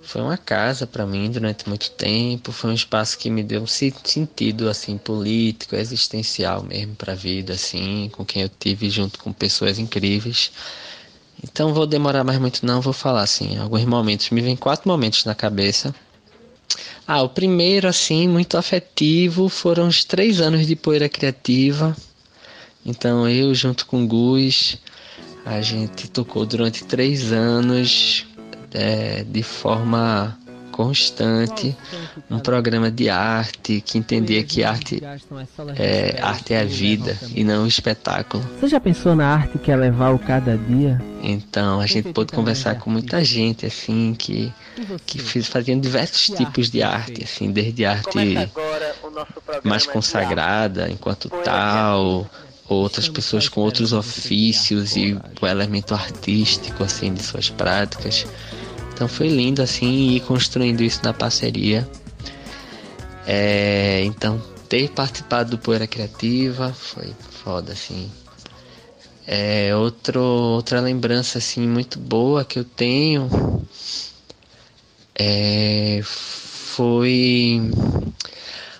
foi 0.07 0.21
uma 0.21 0.37
casa 0.37 0.87
para 0.87 1.05
mim 1.05 1.29
durante 1.29 1.67
muito 1.67 1.91
tempo, 1.91 2.53
foi 2.53 2.69
um 2.69 2.73
espaço 2.73 3.17
que 3.17 3.29
me 3.29 3.43
deu 3.43 3.61
um 3.61 3.67
sentido 3.67 4.69
assim 4.69 4.97
político, 4.97 5.75
existencial 5.75 6.63
mesmo 6.63 6.95
para 6.95 7.11
a 7.11 7.15
vida 7.15 7.51
assim, 7.51 8.09
com 8.13 8.23
quem 8.23 8.41
eu 8.41 8.47
tive 8.47 8.89
junto 8.89 9.19
com 9.19 9.33
pessoas 9.33 9.77
incríveis. 9.77 10.49
Então 11.43 11.73
vou 11.73 11.85
demorar 11.85 12.23
mais 12.23 12.39
muito 12.39 12.65
não, 12.65 12.79
vou 12.79 12.93
falar 12.93 13.23
assim, 13.23 13.57
alguns 13.57 13.83
momentos, 13.83 14.29
me 14.29 14.39
vem 14.39 14.55
quatro 14.55 14.87
momentos 14.87 15.25
na 15.25 15.35
cabeça. 15.35 15.93
Ah, 17.05 17.21
o 17.21 17.27
primeiro 17.27 17.85
assim, 17.85 18.29
muito 18.29 18.57
afetivo, 18.57 19.49
foram 19.49 19.89
os 19.89 20.05
três 20.05 20.39
anos 20.39 20.65
de 20.65 20.75
poeira 20.77 21.09
criativa. 21.09 21.93
Então 22.85 23.27
eu 23.27 23.53
junto 23.53 23.85
com 23.85 24.07
Gus, 24.07 24.77
a 25.43 25.59
gente 25.59 26.07
tocou 26.07 26.45
durante 26.45 26.85
três 26.85 27.33
anos 27.33 28.25
é, 28.77 29.23
de 29.23 29.41
forma 29.41 30.37
constante, 30.71 31.75
um 32.29 32.37
programa 32.37 32.91
de 32.91 33.09
arte 33.09 33.81
que 33.81 33.97
entendia 33.97 34.43
que 34.43 34.63
arte 34.63 35.01
é, 35.75 36.19
arte 36.21 36.53
é 36.53 36.61
a 36.61 36.63
vida 36.63 37.17
e 37.33 37.43
não 37.43 37.63
o 37.63 37.67
espetáculo. 37.67 38.43
Você 38.59 38.67
já 38.67 38.79
pensou 38.79 39.15
na 39.15 39.25
arte 39.25 39.57
que 39.57 39.71
é 39.71 39.75
levar 39.75 40.11
o 40.11 40.19
cada 40.19 40.55
dia? 40.55 41.01
Então 41.23 41.79
a 41.79 41.87
gente 41.87 42.13
pôde 42.13 42.31
conversar 42.31 42.75
com 42.75 42.91
muita 42.91 43.23
gente 43.23 43.65
assim 43.65 44.13
que 44.13 44.53
que 45.07 45.17
faziam 45.41 45.79
diversos 45.79 46.27
tipos 46.37 46.69
de 46.69 46.83
arte, 46.83 47.23
assim, 47.23 47.51
desde 47.51 47.83
arte 47.83 48.47
mais 49.63 49.87
consagrada 49.87 50.87
enquanto 50.91 51.27
tal 51.43 52.29
outras 52.69 53.07
pessoas 53.09 53.47
com 53.47 53.61
outros 53.61 53.93
ofícios 53.93 54.95
e 54.95 55.17
o 55.41 55.47
elemento 55.47 55.95
artístico 55.95 56.83
assim 56.83 57.13
de 57.13 57.23
suas 57.23 57.49
práticas. 57.49 58.27
Então 58.97 59.07
foi 59.07 59.27
lindo 59.27 59.61
assim 59.61 60.15
ir 60.15 60.21
construindo 60.21 60.81
isso 60.81 61.01
na 61.03 61.13
parceria. 61.13 61.87
É, 63.27 64.01
então 64.05 64.41
ter 64.67 64.89
participado 64.89 65.51
do 65.51 65.57
Poeira 65.59 65.85
Criativa 65.85 66.73
foi 66.73 67.13
foda 67.43 67.73
assim. 67.73 68.11
É, 69.27 69.75
outro, 69.75 70.19
outra 70.19 70.81
lembrança 70.81 71.37
assim 71.37 71.67
muito 71.67 71.99
boa 71.99 72.43
que 72.43 72.57
eu 72.57 72.63
tenho 72.63 73.29
é, 75.13 75.99
foi 76.03 77.61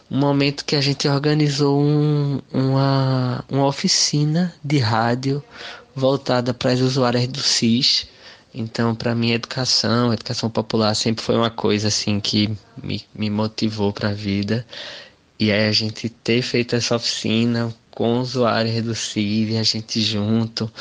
um 0.09 0.17
momento 0.17 0.65
que 0.65 0.75
a 0.75 0.81
gente 0.81 1.07
organizou 1.07 1.79
um, 1.79 2.41
uma, 2.51 3.45
uma 3.47 3.67
oficina 3.67 4.51
de 4.63 4.79
rádio 4.79 5.43
voltada 5.95 6.55
para 6.55 6.71
as 6.71 6.79
usuárias 6.79 7.27
do 7.27 7.39
SIS. 7.39 8.16
Então, 8.59 8.95
para 8.95 9.13
mim, 9.13 9.33
educação, 9.33 10.11
educação 10.11 10.49
popular 10.49 10.95
sempre 10.95 11.23
foi 11.23 11.35
uma 11.35 11.51
coisa 11.51 11.89
assim 11.89 12.19
que 12.19 12.49
me, 12.81 13.05
me 13.13 13.29
motivou 13.29 13.93
para 13.93 14.09
a 14.09 14.13
vida. 14.13 14.65
E 15.39 15.51
aí 15.51 15.67
a 15.67 15.71
gente 15.71 16.09
ter 16.09 16.41
feito 16.41 16.75
essa 16.75 16.95
oficina 16.95 17.71
com 17.91 18.19
usuários 18.19 18.83
do 18.83 18.95
CIV, 18.95 19.59
a 19.59 19.63
gente 19.63 20.01
junto, 20.01 20.71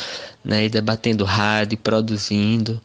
né, 0.42 0.64
e 0.64 0.68
debatendo 0.70 1.22
rádio, 1.24 1.76
produzindo. 1.76 2.80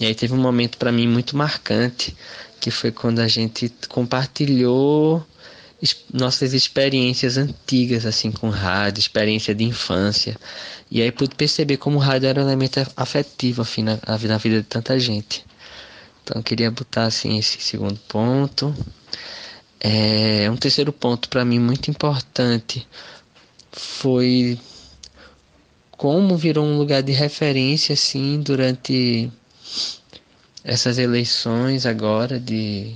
E 0.00 0.06
aí 0.06 0.14
teve 0.14 0.34
um 0.34 0.40
momento 0.40 0.76
para 0.76 0.90
mim 0.90 1.06
muito 1.06 1.36
marcante, 1.36 2.16
que 2.60 2.72
foi 2.72 2.90
quando 2.90 3.20
a 3.20 3.28
gente 3.28 3.72
compartilhou 3.88 5.24
nossas 6.12 6.52
experiências 6.52 7.36
antigas 7.36 8.06
assim 8.06 8.32
com 8.32 8.48
rádio, 8.48 9.00
experiência 9.00 9.54
de 9.54 9.62
infância. 9.62 10.36
E 10.94 11.00
aí 11.00 11.10
pude 11.10 11.34
perceber 11.34 11.78
como 11.78 11.96
o 11.96 12.00
rádio 12.00 12.28
era 12.28 12.38
um 12.38 12.44
elemento 12.44 12.78
afetivo 12.94 13.62
assim, 13.62 13.82
na, 13.82 13.98
na 14.06 14.36
vida 14.36 14.60
de 14.60 14.68
tanta 14.68 14.98
gente. 14.98 15.42
Então 16.22 16.42
queria 16.42 16.70
botar 16.70 17.04
assim 17.04 17.38
esse 17.38 17.58
segundo 17.62 17.98
ponto. 18.00 18.74
É, 19.80 20.50
um 20.50 20.56
terceiro 20.56 20.92
ponto 20.92 21.30
para 21.30 21.46
mim 21.46 21.58
muito 21.58 21.90
importante 21.90 22.86
foi 23.72 24.60
como 25.92 26.36
virou 26.36 26.66
um 26.66 26.76
lugar 26.76 27.02
de 27.02 27.12
referência 27.12 27.94
assim 27.94 28.42
durante 28.42 29.32
essas 30.62 30.98
eleições 30.98 31.86
agora 31.86 32.38
de 32.38 32.94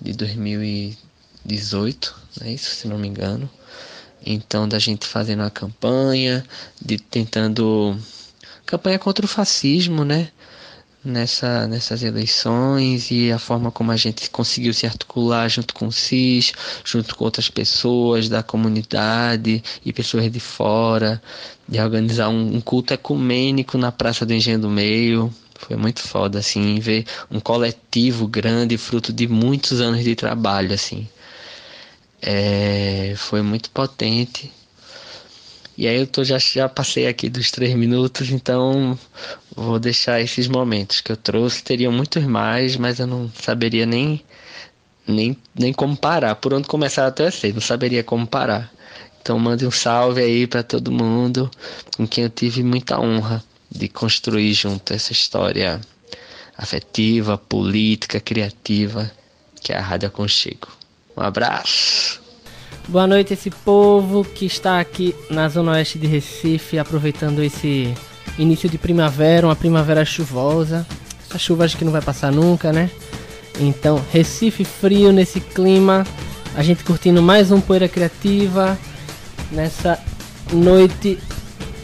de 0.00 0.14
2000 0.14 0.96
18, 1.44 2.14
né, 2.40 2.52
isso, 2.52 2.74
se 2.74 2.88
não 2.88 2.98
me 2.98 3.06
engano. 3.06 3.48
Então, 4.28 4.68
da 4.68 4.80
gente 4.80 5.06
fazendo 5.06 5.44
a 5.44 5.50
campanha, 5.50 6.44
de 6.84 6.98
tentando 6.98 7.96
campanha 8.66 8.98
contra 8.98 9.24
o 9.24 9.28
fascismo, 9.28 10.04
né? 10.04 10.28
Nessa, 11.04 11.68
nessas 11.68 12.02
eleições 12.02 13.12
e 13.12 13.30
a 13.30 13.38
forma 13.38 13.70
como 13.70 13.92
a 13.92 13.96
gente 13.96 14.28
conseguiu 14.28 14.74
se 14.74 14.86
articular 14.86 15.48
junto 15.48 15.72
com 15.72 15.86
o 15.86 15.92
CIS, 15.92 16.52
junto 16.84 17.14
com 17.14 17.24
outras 17.24 17.48
pessoas 17.48 18.28
da 18.28 18.42
comunidade 18.42 19.62
e 19.84 19.92
pessoas 19.92 20.28
de 20.32 20.40
fora, 20.40 21.22
de 21.68 21.78
organizar 21.78 22.28
um, 22.28 22.56
um 22.56 22.60
culto 22.60 22.92
ecumênico 22.92 23.78
na 23.78 23.92
Praça 23.92 24.26
do 24.26 24.34
Engenho 24.34 24.58
do 24.58 24.68
Meio, 24.68 25.32
foi 25.56 25.76
muito 25.76 26.00
foda, 26.00 26.40
assim, 26.40 26.80
ver 26.80 27.06
um 27.30 27.38
coletivo 27.38 28.26
grande, 28.26 28.76
fruto 28.76 29.12
de 29.12 29.28
muitos 29.28 29.80
anos 29.80 30.02
de 30.02 30.16
trabalho, 30.16 30.74
assim 30.74 31.06
é, 32.22 33.14
foi 33.16 33.42
muito 33.42 33.70
potente. 33.70 34.52
E 35.76 35.86
aí 35.86 35.98
eu 35.98 36.06
tô, 36.06 36.24
já, 36.24 36.38
já 36.38 36.68
passei 36.68 37.06
aqui 37.06 37.28
dos 37.28 37.50
três 37.50 37.74
minutos, 37.74 38.30
então 38.30 38.98
vou 39.54 39.78
deixar 39.78 40.20
esses 40.20 40.48
momentos 40.48 41.00
que 41.00 41.12
eu 41.12 41.16
trouxe. 41.16 41.62
Teriam 41.62 41.92
muitos 41.92 42.24
mais, 42.24 42.76
mas 42.76 42.98
eu 42.98 43.06
não 43.06 43.30
saberia 43.30 43.84
nem, 43.84 44.24
nem, 45.06 45.36
nem 45.54 45.72
como 45.72 45.96
parar. 45.96 46.34
Por 46.36 46.54
onde 46.54 46.66
começar 46.66 47.06
até 47.06 47.30
sei, 47.30 47.52
não 47.52 47.60
saberia 47.60 48.02
como 48.02 48.26
parar. 48.26 48.72
Então 49.20 49.38
mande 49.38 49.66
um 49.66 49.70
salve 49.70 50.22
aí 50.22 50.46
para 50.46 50.62
todo 50.62 50.92
mundo 50.92 51.50
com 51.96 52.06
quem 52.06 52.24
eu 52.24 52.30
tive 52.30 52.62
muita 52.62 52.98
honra 53.00 53.44
de 53.70 53.88
construir 53.88 54.54
junto 54.54 54.92
essa 54.92 55.12
história 55.12 55.80
afetiva, 56.56 57.36
política, 57.36 58.20
criativa, 58.20 59.10
que 59.60 59.72
é 59.72 59.76
a 59.76 59.82
Rádio 59.82 60.08
Aconchego. 60.08 60.68
Um 61.16 61.22
abraço. 61.22 62.05
Boa 62.88 63.04
noite 63.04 63.34
esse 63.34 63.50
povo 63.50 64.24
que 64.24 64.46
está 64.46 64.78
aqui 64.78 65.12
na 65.28 65.48
zona 65.48 65.72
oeste 65.72 65.98
de 65.98 66.06
Recife, 66.06 66.78
aproveitando 66.78 67.42
esse 67.42 67.92
início 68.38 68.68
de 68.68 68.78
primavera, 68.78 69.48
uma 69.48 69.56
primavera 69.56 70.04
chuvosa. 70.04 70.86
Essa 71.28 71.36
chuva 71.36 71.64
acho 71.64 71.76
que 71.76 71.84
não 71.84 71.90
vai 71.90 72.00
passar 72.00 72.30
nunca, 72.30 72.72
né? 72.72 72.88
Então, 73.58 74.00
Recife 74.12 74.64
frio 74.64 75.10
nesse 75.12 75.40
clima, 75.40 76.06
a 76.54 76.62
gente 76.62 76.84
curtindo 76.84 77.20
mais 77.20 77.50
um 77.50 77.60
Poeira 77.60 77.88
Criativa 77.88 78.78
nessa 79.50 79.98
noite 80.52 81.18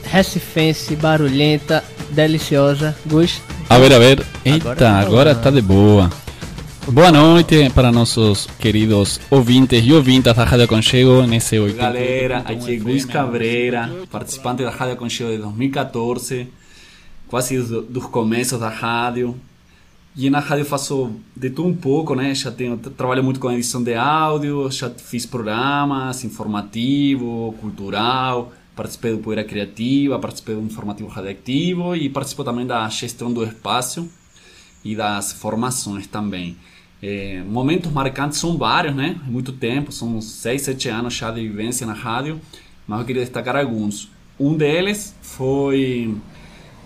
recifense, 0.05 0.95
barulhenta, 0.95 1.83
deliciosa. 2.11 2.97
Gus? 3.07 3.41
A 3.69 3.77
ver, 3.77 3.93
a 3.93 3.99
ver. 3.99 4.25
Eita, 4.45 4.71
agora 4.71 4.77
tá, 4.77 5.01
agora 5.01 5.35
tá 5.35 5.51
de 5.51 5.63
boa. 5.63 6.22
Boa 6.89 7.13
noite 7.13 7.71
para 7.71 7.93
nossos 7.93 8.47
queridos 8.59 9.21
ouvintes 9.31 9.83
e 9.87 9.93
ouvintas 9.93 10.37
da 10.37 10.45
Rádio 10.45 10.65
Aconchego 10.65 11.23
nesse 11.23 11.57
80. 11.57 11.81
Galera, 11.81 12.39
aqui 12.39 12.77
é 12.77 12.79
Luiz 12.81 13.05
Cabreira, 13.05 13.89
participante 14.11 14.65
da 14.65 14.71
Rádio 14.71 14.95
Aconchego 14.95 15.31
de 15.31 15.39
2014, 15.39 16.49
quase 17.29 17.57
dos 17.63 18.07
começos 18.07 18.59
da 18.59 18.69
rádio. 18.69 19.37
E 20.17 20.29
na 20.29 20.41
rádio 20.41 20.65
faço 20.65 21.13
de 21.37 21.51
tudo 21.51 21.69
um 21.69 21.75
pouco, 21.75 22.17
né? 22.17 22.35
Já 22.35 22.51
tenho 22.51 22.77
trabalho 22.77 23.23
muito 23.23 23.39
com 23.39 23.51
edição 23.53 23.83
de 23.83 23.95
áudio, 23.95 24.69
já 24.71 24.91
fiz 24.91 25.25
programas 25.25 26.25
informativo, 26.25 27.55
cultural, 27.61 28.53
participei 28.75 29.13
do 29.13 29.19
Poeira 29.19 29.45
Criativa, 29.45 30.19
participei 30.19 30.57
do 30.57 30.63
informativo 30.63 31.09
radioativo 31.09 31.95
e 31.95 32.09
participo 32.11 32.43
também 32.43 32.67
da 32.67 32.87
gestão 32.89 33.33
do 33.33 33.45
espaço 33.45 34.11
e 34.85 34.97
das 34.97 35.33
formações 35.33 36.07
também. 36.07 36.57
É, 37.03 37.43
momentos 37.43 37.91
marcantes 37.91 38.39
são 38.39 38.57
vários, 38.57 38.95
né? 38.95 39.21
Muito 39.25 39.53
tempo, 39.53 39.91
são 39.91 40.21
6, 40.21 40.63
7 40.63 40.89
anos 40.89 41.15
já 41.15 41.31
de 41.31 41.41
vivência 41.41 41.87
na 41.87 41.95
rádio, 41.95 42.41
mas 42.87 43.01
eu 43.01 43.07
queria 43.07 43.23
destacar 43.23 43.57
alguns. 43.57 44.09
Um 44.39 44.57
deles 44.57 45.15
foi 45.21 46.15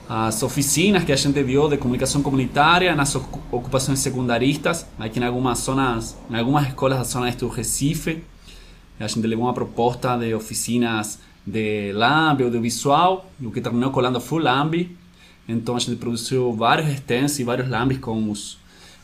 as 0.08 0.42
oficinas 0.42 1.04
que 1.04 1.12
a 1.12 1.16
gente 1.16 1.42
deu 1.42 1.68
de 1.68 1.76
comunicação 1.76 2.22
comunitária 2.22 2.94
nas 2.94 3.14
ocupações 3.14 3.98
secundaristas, 3.98 4.86
aqui 4.98 5.18
em 5.18 5.24
algumas 5.24 5.58
zonas, 5.58 6.16
em 6.30 6.36
algumas 6.36 6.68
escolas 6.68 6.98
da 6.98 7.04
zona 7.04 7.28
este 7.28 7.40
do 7.40 7.48
Recife. 7.48 8.22
A 8.98 9.06
gente 9.06 9.26
levou 9.26 9.44
uma 9.44 9.52
proposta 9.52 10.16
de 10.16 10.32
oficinas 10.34 11.18
de 11.46 11.92
LAMB, 11.92 12.44
audiovisual, 12.44 13.30
o 13.42 13.50
que 13.50 13.60
terminou 13.60 13.90
colando 13.90 14.20
foi 14.20 14.40
o 14.40 14.42
LAMB. 14.42 14.96
Então 15.48 15.76
a 15.76 15.78
gente 15.78 15.96
produziu 15.96 16.52
vários 16.52 16.88
extensos 16.88 17.38
e 17.38 17.44
vários 17.44 17.68
LAMBs 17.68 17.98
com 17.98 18.30
os 18.30 18.58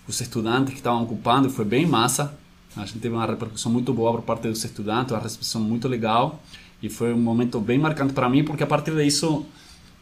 os 0.06 0.20
estudantes 0.20 0.72
que 0.72 0.80
estavam 0.80 1.02
ocupando, 1.02 1.48
foi 1.48 1.64
bem 1.64 1.86
massa. 1.86 2.36
A 2.76 2.84
gente 2.84 2.98
teve 2.98 3.14
uma 3.14 3.26
repercussão 3.26 3.70
muito 3.70 3.92
boa 3.92 4.12
por 4.12 4.22
parte 4.22 4.48
dos 4.48 4.64
estudantes, 4.64 5.12
uma 5.12 5.20
recepção 5.20 5.60
muito 5.60 5.88
legal. 5.88 6.40
E 6.82 6.88
foi 6.88 7.12
um 7.12 7.18
momento 7.18 7.60
bem 7.60 7.78
marcante 7.78 8.12
para 8.12 8.28
mim, 8.28 8.42
porque 8.42 8.62
a 8.62 8.66
partir 8.66 8.94
disso, 8.96 9.46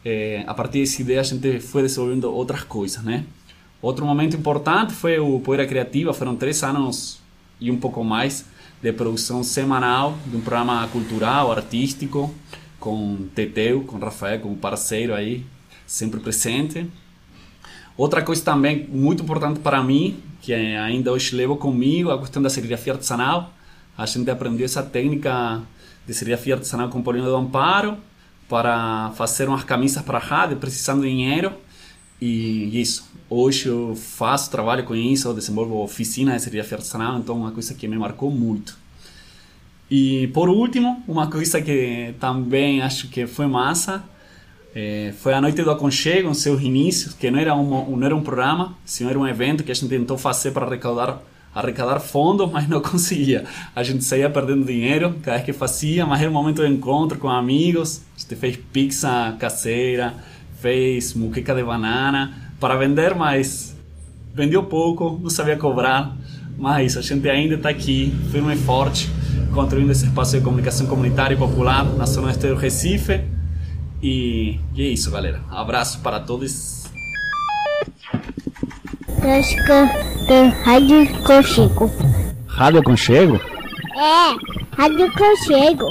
é, 0.04 0.44
a 0.46 0.54
partir 0.54 0.80
dessa 0.80 1.02
ideia, 1.02 1.20
a 1.20 1.24
gente 1.24 1.60
foi 1.60 1.82
desenvolvendo 1.82 2.32
outras 2.32 2.62
coisas, 2.62 3.02
né? 3.02 3.24
Outro 3.82 4.04
momento 4.06 4.36
importante 4.36 4.92
foi 4.92 5.18
o 5.18 5.40
Poeira 5.40 5.66
Criativa, 5.66 6.12
foram 6.12 6.36
três 6.36 6.62
anos 6.62 7.20
e 7.60 7.70
um 7.70 7.76
pouco 7.76 8.02
mais 8.04 8.46
de 8.82 8.92
produção 8.92 9.42
semanal 9.42 10.16
de 10.26 10.36
um 10.36 10.40
programa 10.40 10.86
cultural, 10.88 11.52
artístico, 11.52 12.34
com 12.78 13.26
Teteu, 13.34 13.82
com 13.82 13.98
Rafael, 13.98 14.40
como 14.40 14.56
parceiro 14.56 15.14
aí, 15.14 15.44
sempre 15.90 16.20
presente. 16.20 16.86
Outra 17.96 18.22
coisa 18.22 18.42
também 18.44 18.86
muito 18.86 19.24
importante 19.24 19.58
para 19.58 19.82
mim, 19.82 20.22
que 20.40 20.54
ainda 20.54 21.10
hoje 21.10 21.34
levo 21.34 21.56
comigo, 21.56 22.12
a 22.12 22.18
questão 22.20 22.40
da 22.40 22.48
serigrafia 22.48 22.92
artesanal. 22.92 23.52
A 23.98 24.06
gente 24.06 24.30
aprendeu 24.30 24.64
essa 24.64 24.84
técnica 24.84 25.60
de 26.06 26.14
serigrafia 26.14 26.54
artesanal 26.54 26.88
com 26.88 27.02
Paulino 27.02 27.26
do 27.26 27.34
Amparo 27.34 27.96
para 28.48 29.10
fazer 29.16 29.48
umas 29.48 29.64
camisas 29.64 30.00
para 30.04 30.18
a 30.18 30.20
rádio, 30.20 30.58
precisando 30.58 31.02
de 31.02 31.08
dinheiro. 31.08 31.52
E 32.20 32.80
isso. 32.80 33.10
Hoje 33.28 33.66
eu 33.66 33.96
faço 33.96 34.48
trabalho 34.48 34.84
com 34.84 34.94
isso, 34.94 35.26
eu 35.26 35.34
desenvolvo 35.34 35.82
oficina 35.82 36.36
de 36.36 36.42
cerveja 36.42 36.76
artesanal, 36.76 37.18
então 37.18 37.34
é 37.34 37.38
uma 37.38 37.50
coisa 37.50 37.74
que 37.74 37.88
me 37.88 37.98
marcou 37.98 38.30
muito. 38.30 38.78
E 39.90 40.28
por 40.28 40.48
último, 40.48 41.02
uma 41.08 41.26
coisa 41.28 41.60
que 41.60 42.14
também 42.20 42.80
acho 42.80 43.08
que 43.08 43.26
foi 43.26 43.48
massa 43.48 44.04
é, 44.74 45.12
foi 45.18 45.34
a 45.34 45.40
Noite 45.40 45.62
do 45.62 45.70
Aconchego, 45.70 46.30
em 46.30 46.34
seus 46.34 46.62
inícios, 46.62 47.12
que 47.12 47.30
não 47.30 47.38
era, 47.38 47.54
um, 47.54 47.96
não 47.96 48.06
era 48.06 48.14
um 48.14 48.22
programa, 48.22 48.76
sim 48.84 49.08
era 49.08 49.18
um 49.18 49.26
evento 49.26 49.64
que 49.64 49.72
a 49.72 49.74
gente 49.74 49.88
tentou 49.88 50.16
fazer 50.16 50.52
para 50.52 50.64
arrecadar, 50.64 51.20
arrecadar 51.52 51.98
fundos, 51.98 52.50
mas 52.50 52.68
não 52.68 52.78
conseguia. 52.82 53.44
A 53.74 53.82
gente 53.82 54.04
saía 54.04 54.30
perdendo 54.30 54.64
dinheiro 54.64 55.16
cada 55.22 55.38
vez 55.38 55.46
que 55.46 55.52
fazia, 55.52 56.06
mas 56.06 56.20
era 56.20 56.30
um 56.30 56.32
momento 56.32 56.62
de 56.62 56.72
encontro 56.72 57.18
com 57.18 57.28
amigos. 57.28 58.02
A 58.16 58.20
gente 58.20 58.36
fez 58.36 58.56
pizza 58.72 59.34
caseira, 59.40 60.14
fez 60.60 61.14
muqueca 61.14 61.52
de 61.52 61.64
banana 61.64 62.52
para 62.60 62.76
vender, 62.76 63.14
mas 63.14 63.76
vendeu 64.32 64.62
pouco, 64.62 65.18
não 65.20 65.30
sabia 65.30 65.56
cobrar. 65.56 66.16
Mas 66.56 66.96
a 66.96 67.00
gente 67.00 67.28
ainda 67.28 67.56
está 67.56 67.70
aqui, 67.70 68.14
firme 68.30 68.54
e 68.54 68.56
forte, 68.56 69.10
construindo 69.52 69.90
esse 69.90 70.04
espaço 70.04 70.38
de 70.38 70.44
comunicação 70.44 70.86
comunitária 70.86 71.34
e 71.34 71.38
popular 71.38 71.84
na 71.84 72.04
zona 72.04 72.28
oeste 72.28 72.46
do 72.46 72.54
Recife 72.54 73.39
e, 74.02 74.58
e 74.74 74.82
é 74.82 74.86
isso, 74.86 75.10
galera. 75.10 75.40
Abraço 75.50 76.00
para 76.00 76.20
todos. 76.20 76.84
Rádio 80.64 81.22
Conchego. 81.22 81.90
Rádio 82.46 82.82
Conchego? 82.82 83.36
É, 83.36 84.76
Rádio 84.76 85.12
Conchego. 85.12 85.84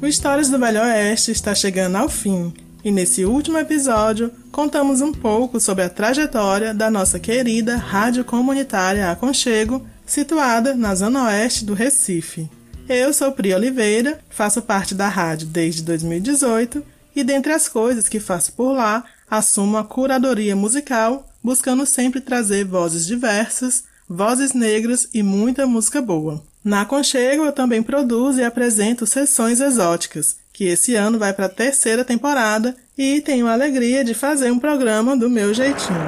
O 0.00 0.06
Histórias 0.06 0.48
do 0.48 0.58
Velho 0.58 0.80
Oeste 0.80 1.32
está 1.32 1.54
chegando 1.54 1.96
ao 1.96 2.08
fim. 2.08 2.52
E 2.84 2.92
nesse 2.92 3.24
último 3.24 3.58
episódio, 3.58 4.30
contamos 4.52 5.00
um 5.00 5.12
pouco 5.12 5.58
sobre 5.58 5.82
a 5.82 5.88
trajetória 5.88 6.72
da 6.72 6.88
nossa 6.88 7.18
querida 7.18 7.76
Rádio 7.76 8.24
Comunitária 8.24 9.10
Aconchego, 9.10 9.84
situada 10.04 10.74
na 10.76 10.94
zona 10.94 11.24
oeste 11.24 11.64
do 11.64 11.74
Recife. 11.74 12.48
Eu 12.88 13.12
sou 13.12 13.32
Pri 13.32 13.52
Oliveira, 13.52 14.20
faço 14.30 14.62
parte 14.62 14.94
da 14.94 15.08
rádio 15.08 15.48
desde 15.48 15.82
2018 15.82 16.84
e, 17.16 17.24
dentre 17.24 17.52
as 17.52 17.68
coisas 17.68 18.08
que 18.08 18.20
faço 18.20 18.52
por 18.52 18.72
lá, 18.72 19.04
assumo 19.28 19.76
a 19.76 19.84
curadoria 19.84 20.54
musical, 20.54 21.28
buscando 21.42 21.84
sempre 21.84 22.20
trazer 22.20 22.64
vozes 22.64 23.04
diversas, 23.04 23.84
vozes 24.08 24.52
negras 24.52 25.08
e 25.12 25.20
muita 25.20 25.66
música 25.66 26.00
boa. 26.00 26.40
Na 26.62 26.84
Conchego 26.84 27.44
eu 27.44 27.52
também 27.52 27.82
produzo 27.82 28.38
e 28.38 28.44
apresento 28.44 29.04
sessões 29.04 29.60
exóticas, 29.60 30.36
que 30.52 30.66
esse 30.66 30.94
ano 30.94 31.18
vai 31.18 31.32
para 31.32 31.46
a 31.46 31.50
terceira 31.50 32.04
temporada 32.04 32.76
e 32.96 33.20
tenho 33.20 33.48
a 33.48 33.52
alegria 33.52 34.04
de 34.04 34.14
fazer 34.14 34.52
um 34.52 34.60
programa 34.60 35.16
do 35.16 35.28
meu 35.28 35.52
jeitinho. 35.52 35.98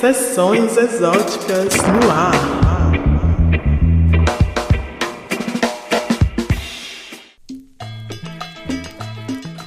Sessões 0.00 0.76
exóticas 0.78 1.74
no 1.76 2.10
ar. 2.10 2.63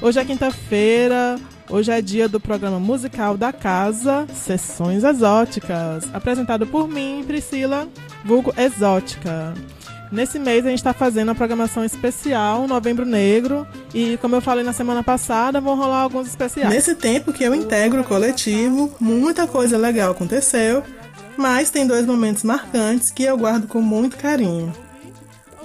Hoje 0.08 0.20
é 0.20 0.24
quinta-feira, 0.24 1.38
hoje 1.70 1.92
é 1.92 2.02
dia 2.02 2.30
do 2.30 2.40
programa 2.40 2.80
musical 2.80 3.36
da 3.36 3.52
casa, 3.52 4.26
Sessões 4.34 5.04
Exóticas, 5.04 6.08
apresentado 6.14 6.66
por 6.66 6.88
mim, 6.88 7.26
Priscila, 7.28 7.86
vulgo 8.24 8.54
Exótica. 8.58 9.54
Nesse 10.10 10.40
mês 10.40 10.66
a 10.66 10.70
gente 10.70 10.80
está 10.80 10.94
fazendo 10.94 11.32
a 11.32 11.36
programação 11.36 11.84
especial, 11.84 12.70
Novembro 12.70 13.06
Negro, 13.06 13.68
e 13.94 14.16
como 14.22 14.34
eu 14.34 14.40
falei 14.40 14.64
na 14.64 14.72
semana 14.72 15.04
passada, 15.04 15.60
vão 15.60 15.76
rolar 15.76 16.04
alguns 16.04 16.26
especiais. 16.28 16.74
Nesse 16.74 16.96
tempo 16.96 17.34
que 17.34 17.44
eu 17.44 17.54
integro 17.54 18.00
o 18.00 18.06
coletivo, 18.06 18.90
muita 19.02 19.46
coisa 19.46 19.78
legal 19.78 20.12
aconteceu, 20.12 20.84
mas 21.36 21.70
tem 21.70 21.86
dois 21.86 22.06
momentos 22.06 22.44
marcantes 22.44 23.12
que 23.12 23.24
eu 23.24 23.38
guardo 23.38 23.68
com 23.68 23.82
muito 23.82 24.16
carinho. 24.16 24.72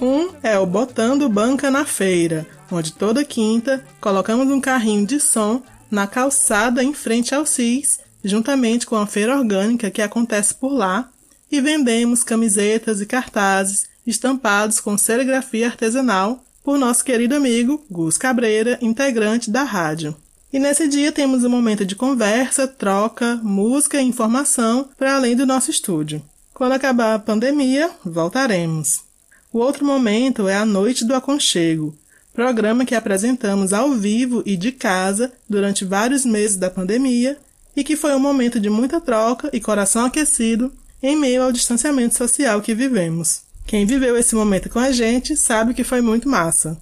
Um 0.03 0.31
é 0.43 0.59
o 0.59 0.65
Botando 0.65 1.29
Banca 1.29 1.71
na 1.71 1.85
Feira, 1.85 2.45
onde 2.69 2.91
toda 2.91 3.23
quinta 3.23 3.85
colocamos 4.01 4.49
um 4.49 4.59
carrinho 4.59 5.07
de 5.07 5.17
som 5.17 5.63
na 5.89 6.05
calçada 6.05 6.83
em 6.83 6.93
frente 6.93 7.33
ao 7.33 7.45
CIS, 7.45 8.01
juntamente 8.21 8.85
com 8.85 8.97
a 8.97 9.07
feira 9.07 9.37
orgânica 9.37 9.89
que 9.89 10.01
acontece 10.01 10.55
por 10.55 10.73
lá, 10.73 11.09
e 11.49 11.61
vendemos 11.61 12.21
camisetas 12.21 12.99
e 12.99 13.05
cartazes 13.05 13.87
estampados 14.05 14.81
com 14.81 14.97
serigrafia 14.97 15.67
artesanal 15.67 16.43
por 16.65 16.77
nosso 16.77 17.05
querido 17.05 17.33
amigo 17.33 17.81
Gus 17.89 18.17
Cabreira, 18.17 18.77
integrante 18.81 19.49
da 19.49 19.63
rádio. 19.63 20.13
E 20.51 20.59
nesse 20.59 20.85
dia 20.85 21.13
temos 21.13 21.45
um 21.45 21.49
momento 21.49 21.85
de 21.85 21.95
conversa, 21.95 22.67
troca, 22.67 23.39
música 23.41 24.01
e 24.01 24.05
informação 24.05 24.89
para 24.97 25.15
além 25.15 25.33
do 25.33 25.45
nosso 25.45 25.71
estúdio. 25.71 26.21
Quando 26.53 26.73
acabar 26.73 27.15
a 27.15 27.19
pandemia, 27.19 27.89
voltaremos. 28.03 29.12
O 29.53 29.59
outro 29.59 29.85
momento 29.85 30.47
é 30.47 30.57
a 30.57 30.65
Noite 30.65 31.05
do 31.05 31.13
Aconchego, 31.13 31.95
programa 32.33 32.85
que 32.85 32.95
apresentamos 32.95 33.71
ao 33.71 33.91
vivo 33.91 34.41
e 34.47 34.57
de 34.57 34.71
casa 34.71 35.31
durante 35.47 35.85
vários 35.85 36.25
meses 36.25 36.57
da 36.57 36.71
pandemia 36.71 37.37
e 37.75 37.83
que 37.83 37.95
foi 37.95 38.15
um 38.15 38.19
momento 38.19 38.59
de 38.59 38.67
muita 38.67 38.99
troca 38.99 39.51
e 39.53 39.61
coração 39.61 40.05
aquecido 40.05 40.73
em 41.03 41.15
meio 41.15 41.43
ao 41.43 41.51
distanciamento 41.51 42.17
social 42.17 42.63
que 42.63 42.73
vivemos. 42.73 43.41
Quem 43.67 43.85
viveu 43.85 44.17
esse 44.17 44.33
momento 44.33 44.69
com 44.69 44.79
a 44.79 44.91
gente 44.91 45.37
sabe 45.37 45.75
que 45.75 45.83
foi 45.83 46.01
muito 46.01 46.27
massa. 46.27 46.75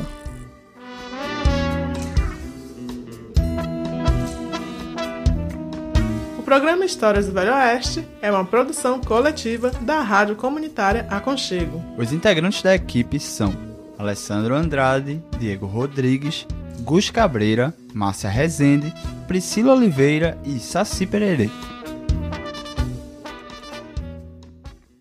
O 6.37 6.43
programa 6.43 6.83
Histórias 6.83 7.27
do 7.27 7.31
Velho 7.31 7.53
Oeste 7.53 8.05
é 8.21 8.29
uma 8.29 8.43
produção 8.43 8.99
coletiva 8.99 9.71
da 9.79 10.01
Rádio 10.01 10.35
Comunitária 10.35 11.07
Aconchego. 11.09 11.81
Os 11.97 12.11
integrantes 12.11 12.61
da 12.61 12.75
equipe 12.75 13.21
são 13.21 13.55
Alessandro 13.97 14.53
Andrade, 14.53 15.23
Diego 15.39 15.65
Rodrigues, 15.65 16.45
Gus 16.81 17.09
Cabreira, 17.09 17.73
Márcia 17.93 18.29
Rezende, 18.29 18.91
Priscila 19.27 19.73
Oliveira 19.73 20.37
e 20.43 20.59
Saci 20.59 21.05
Pereira. 21.05 21.49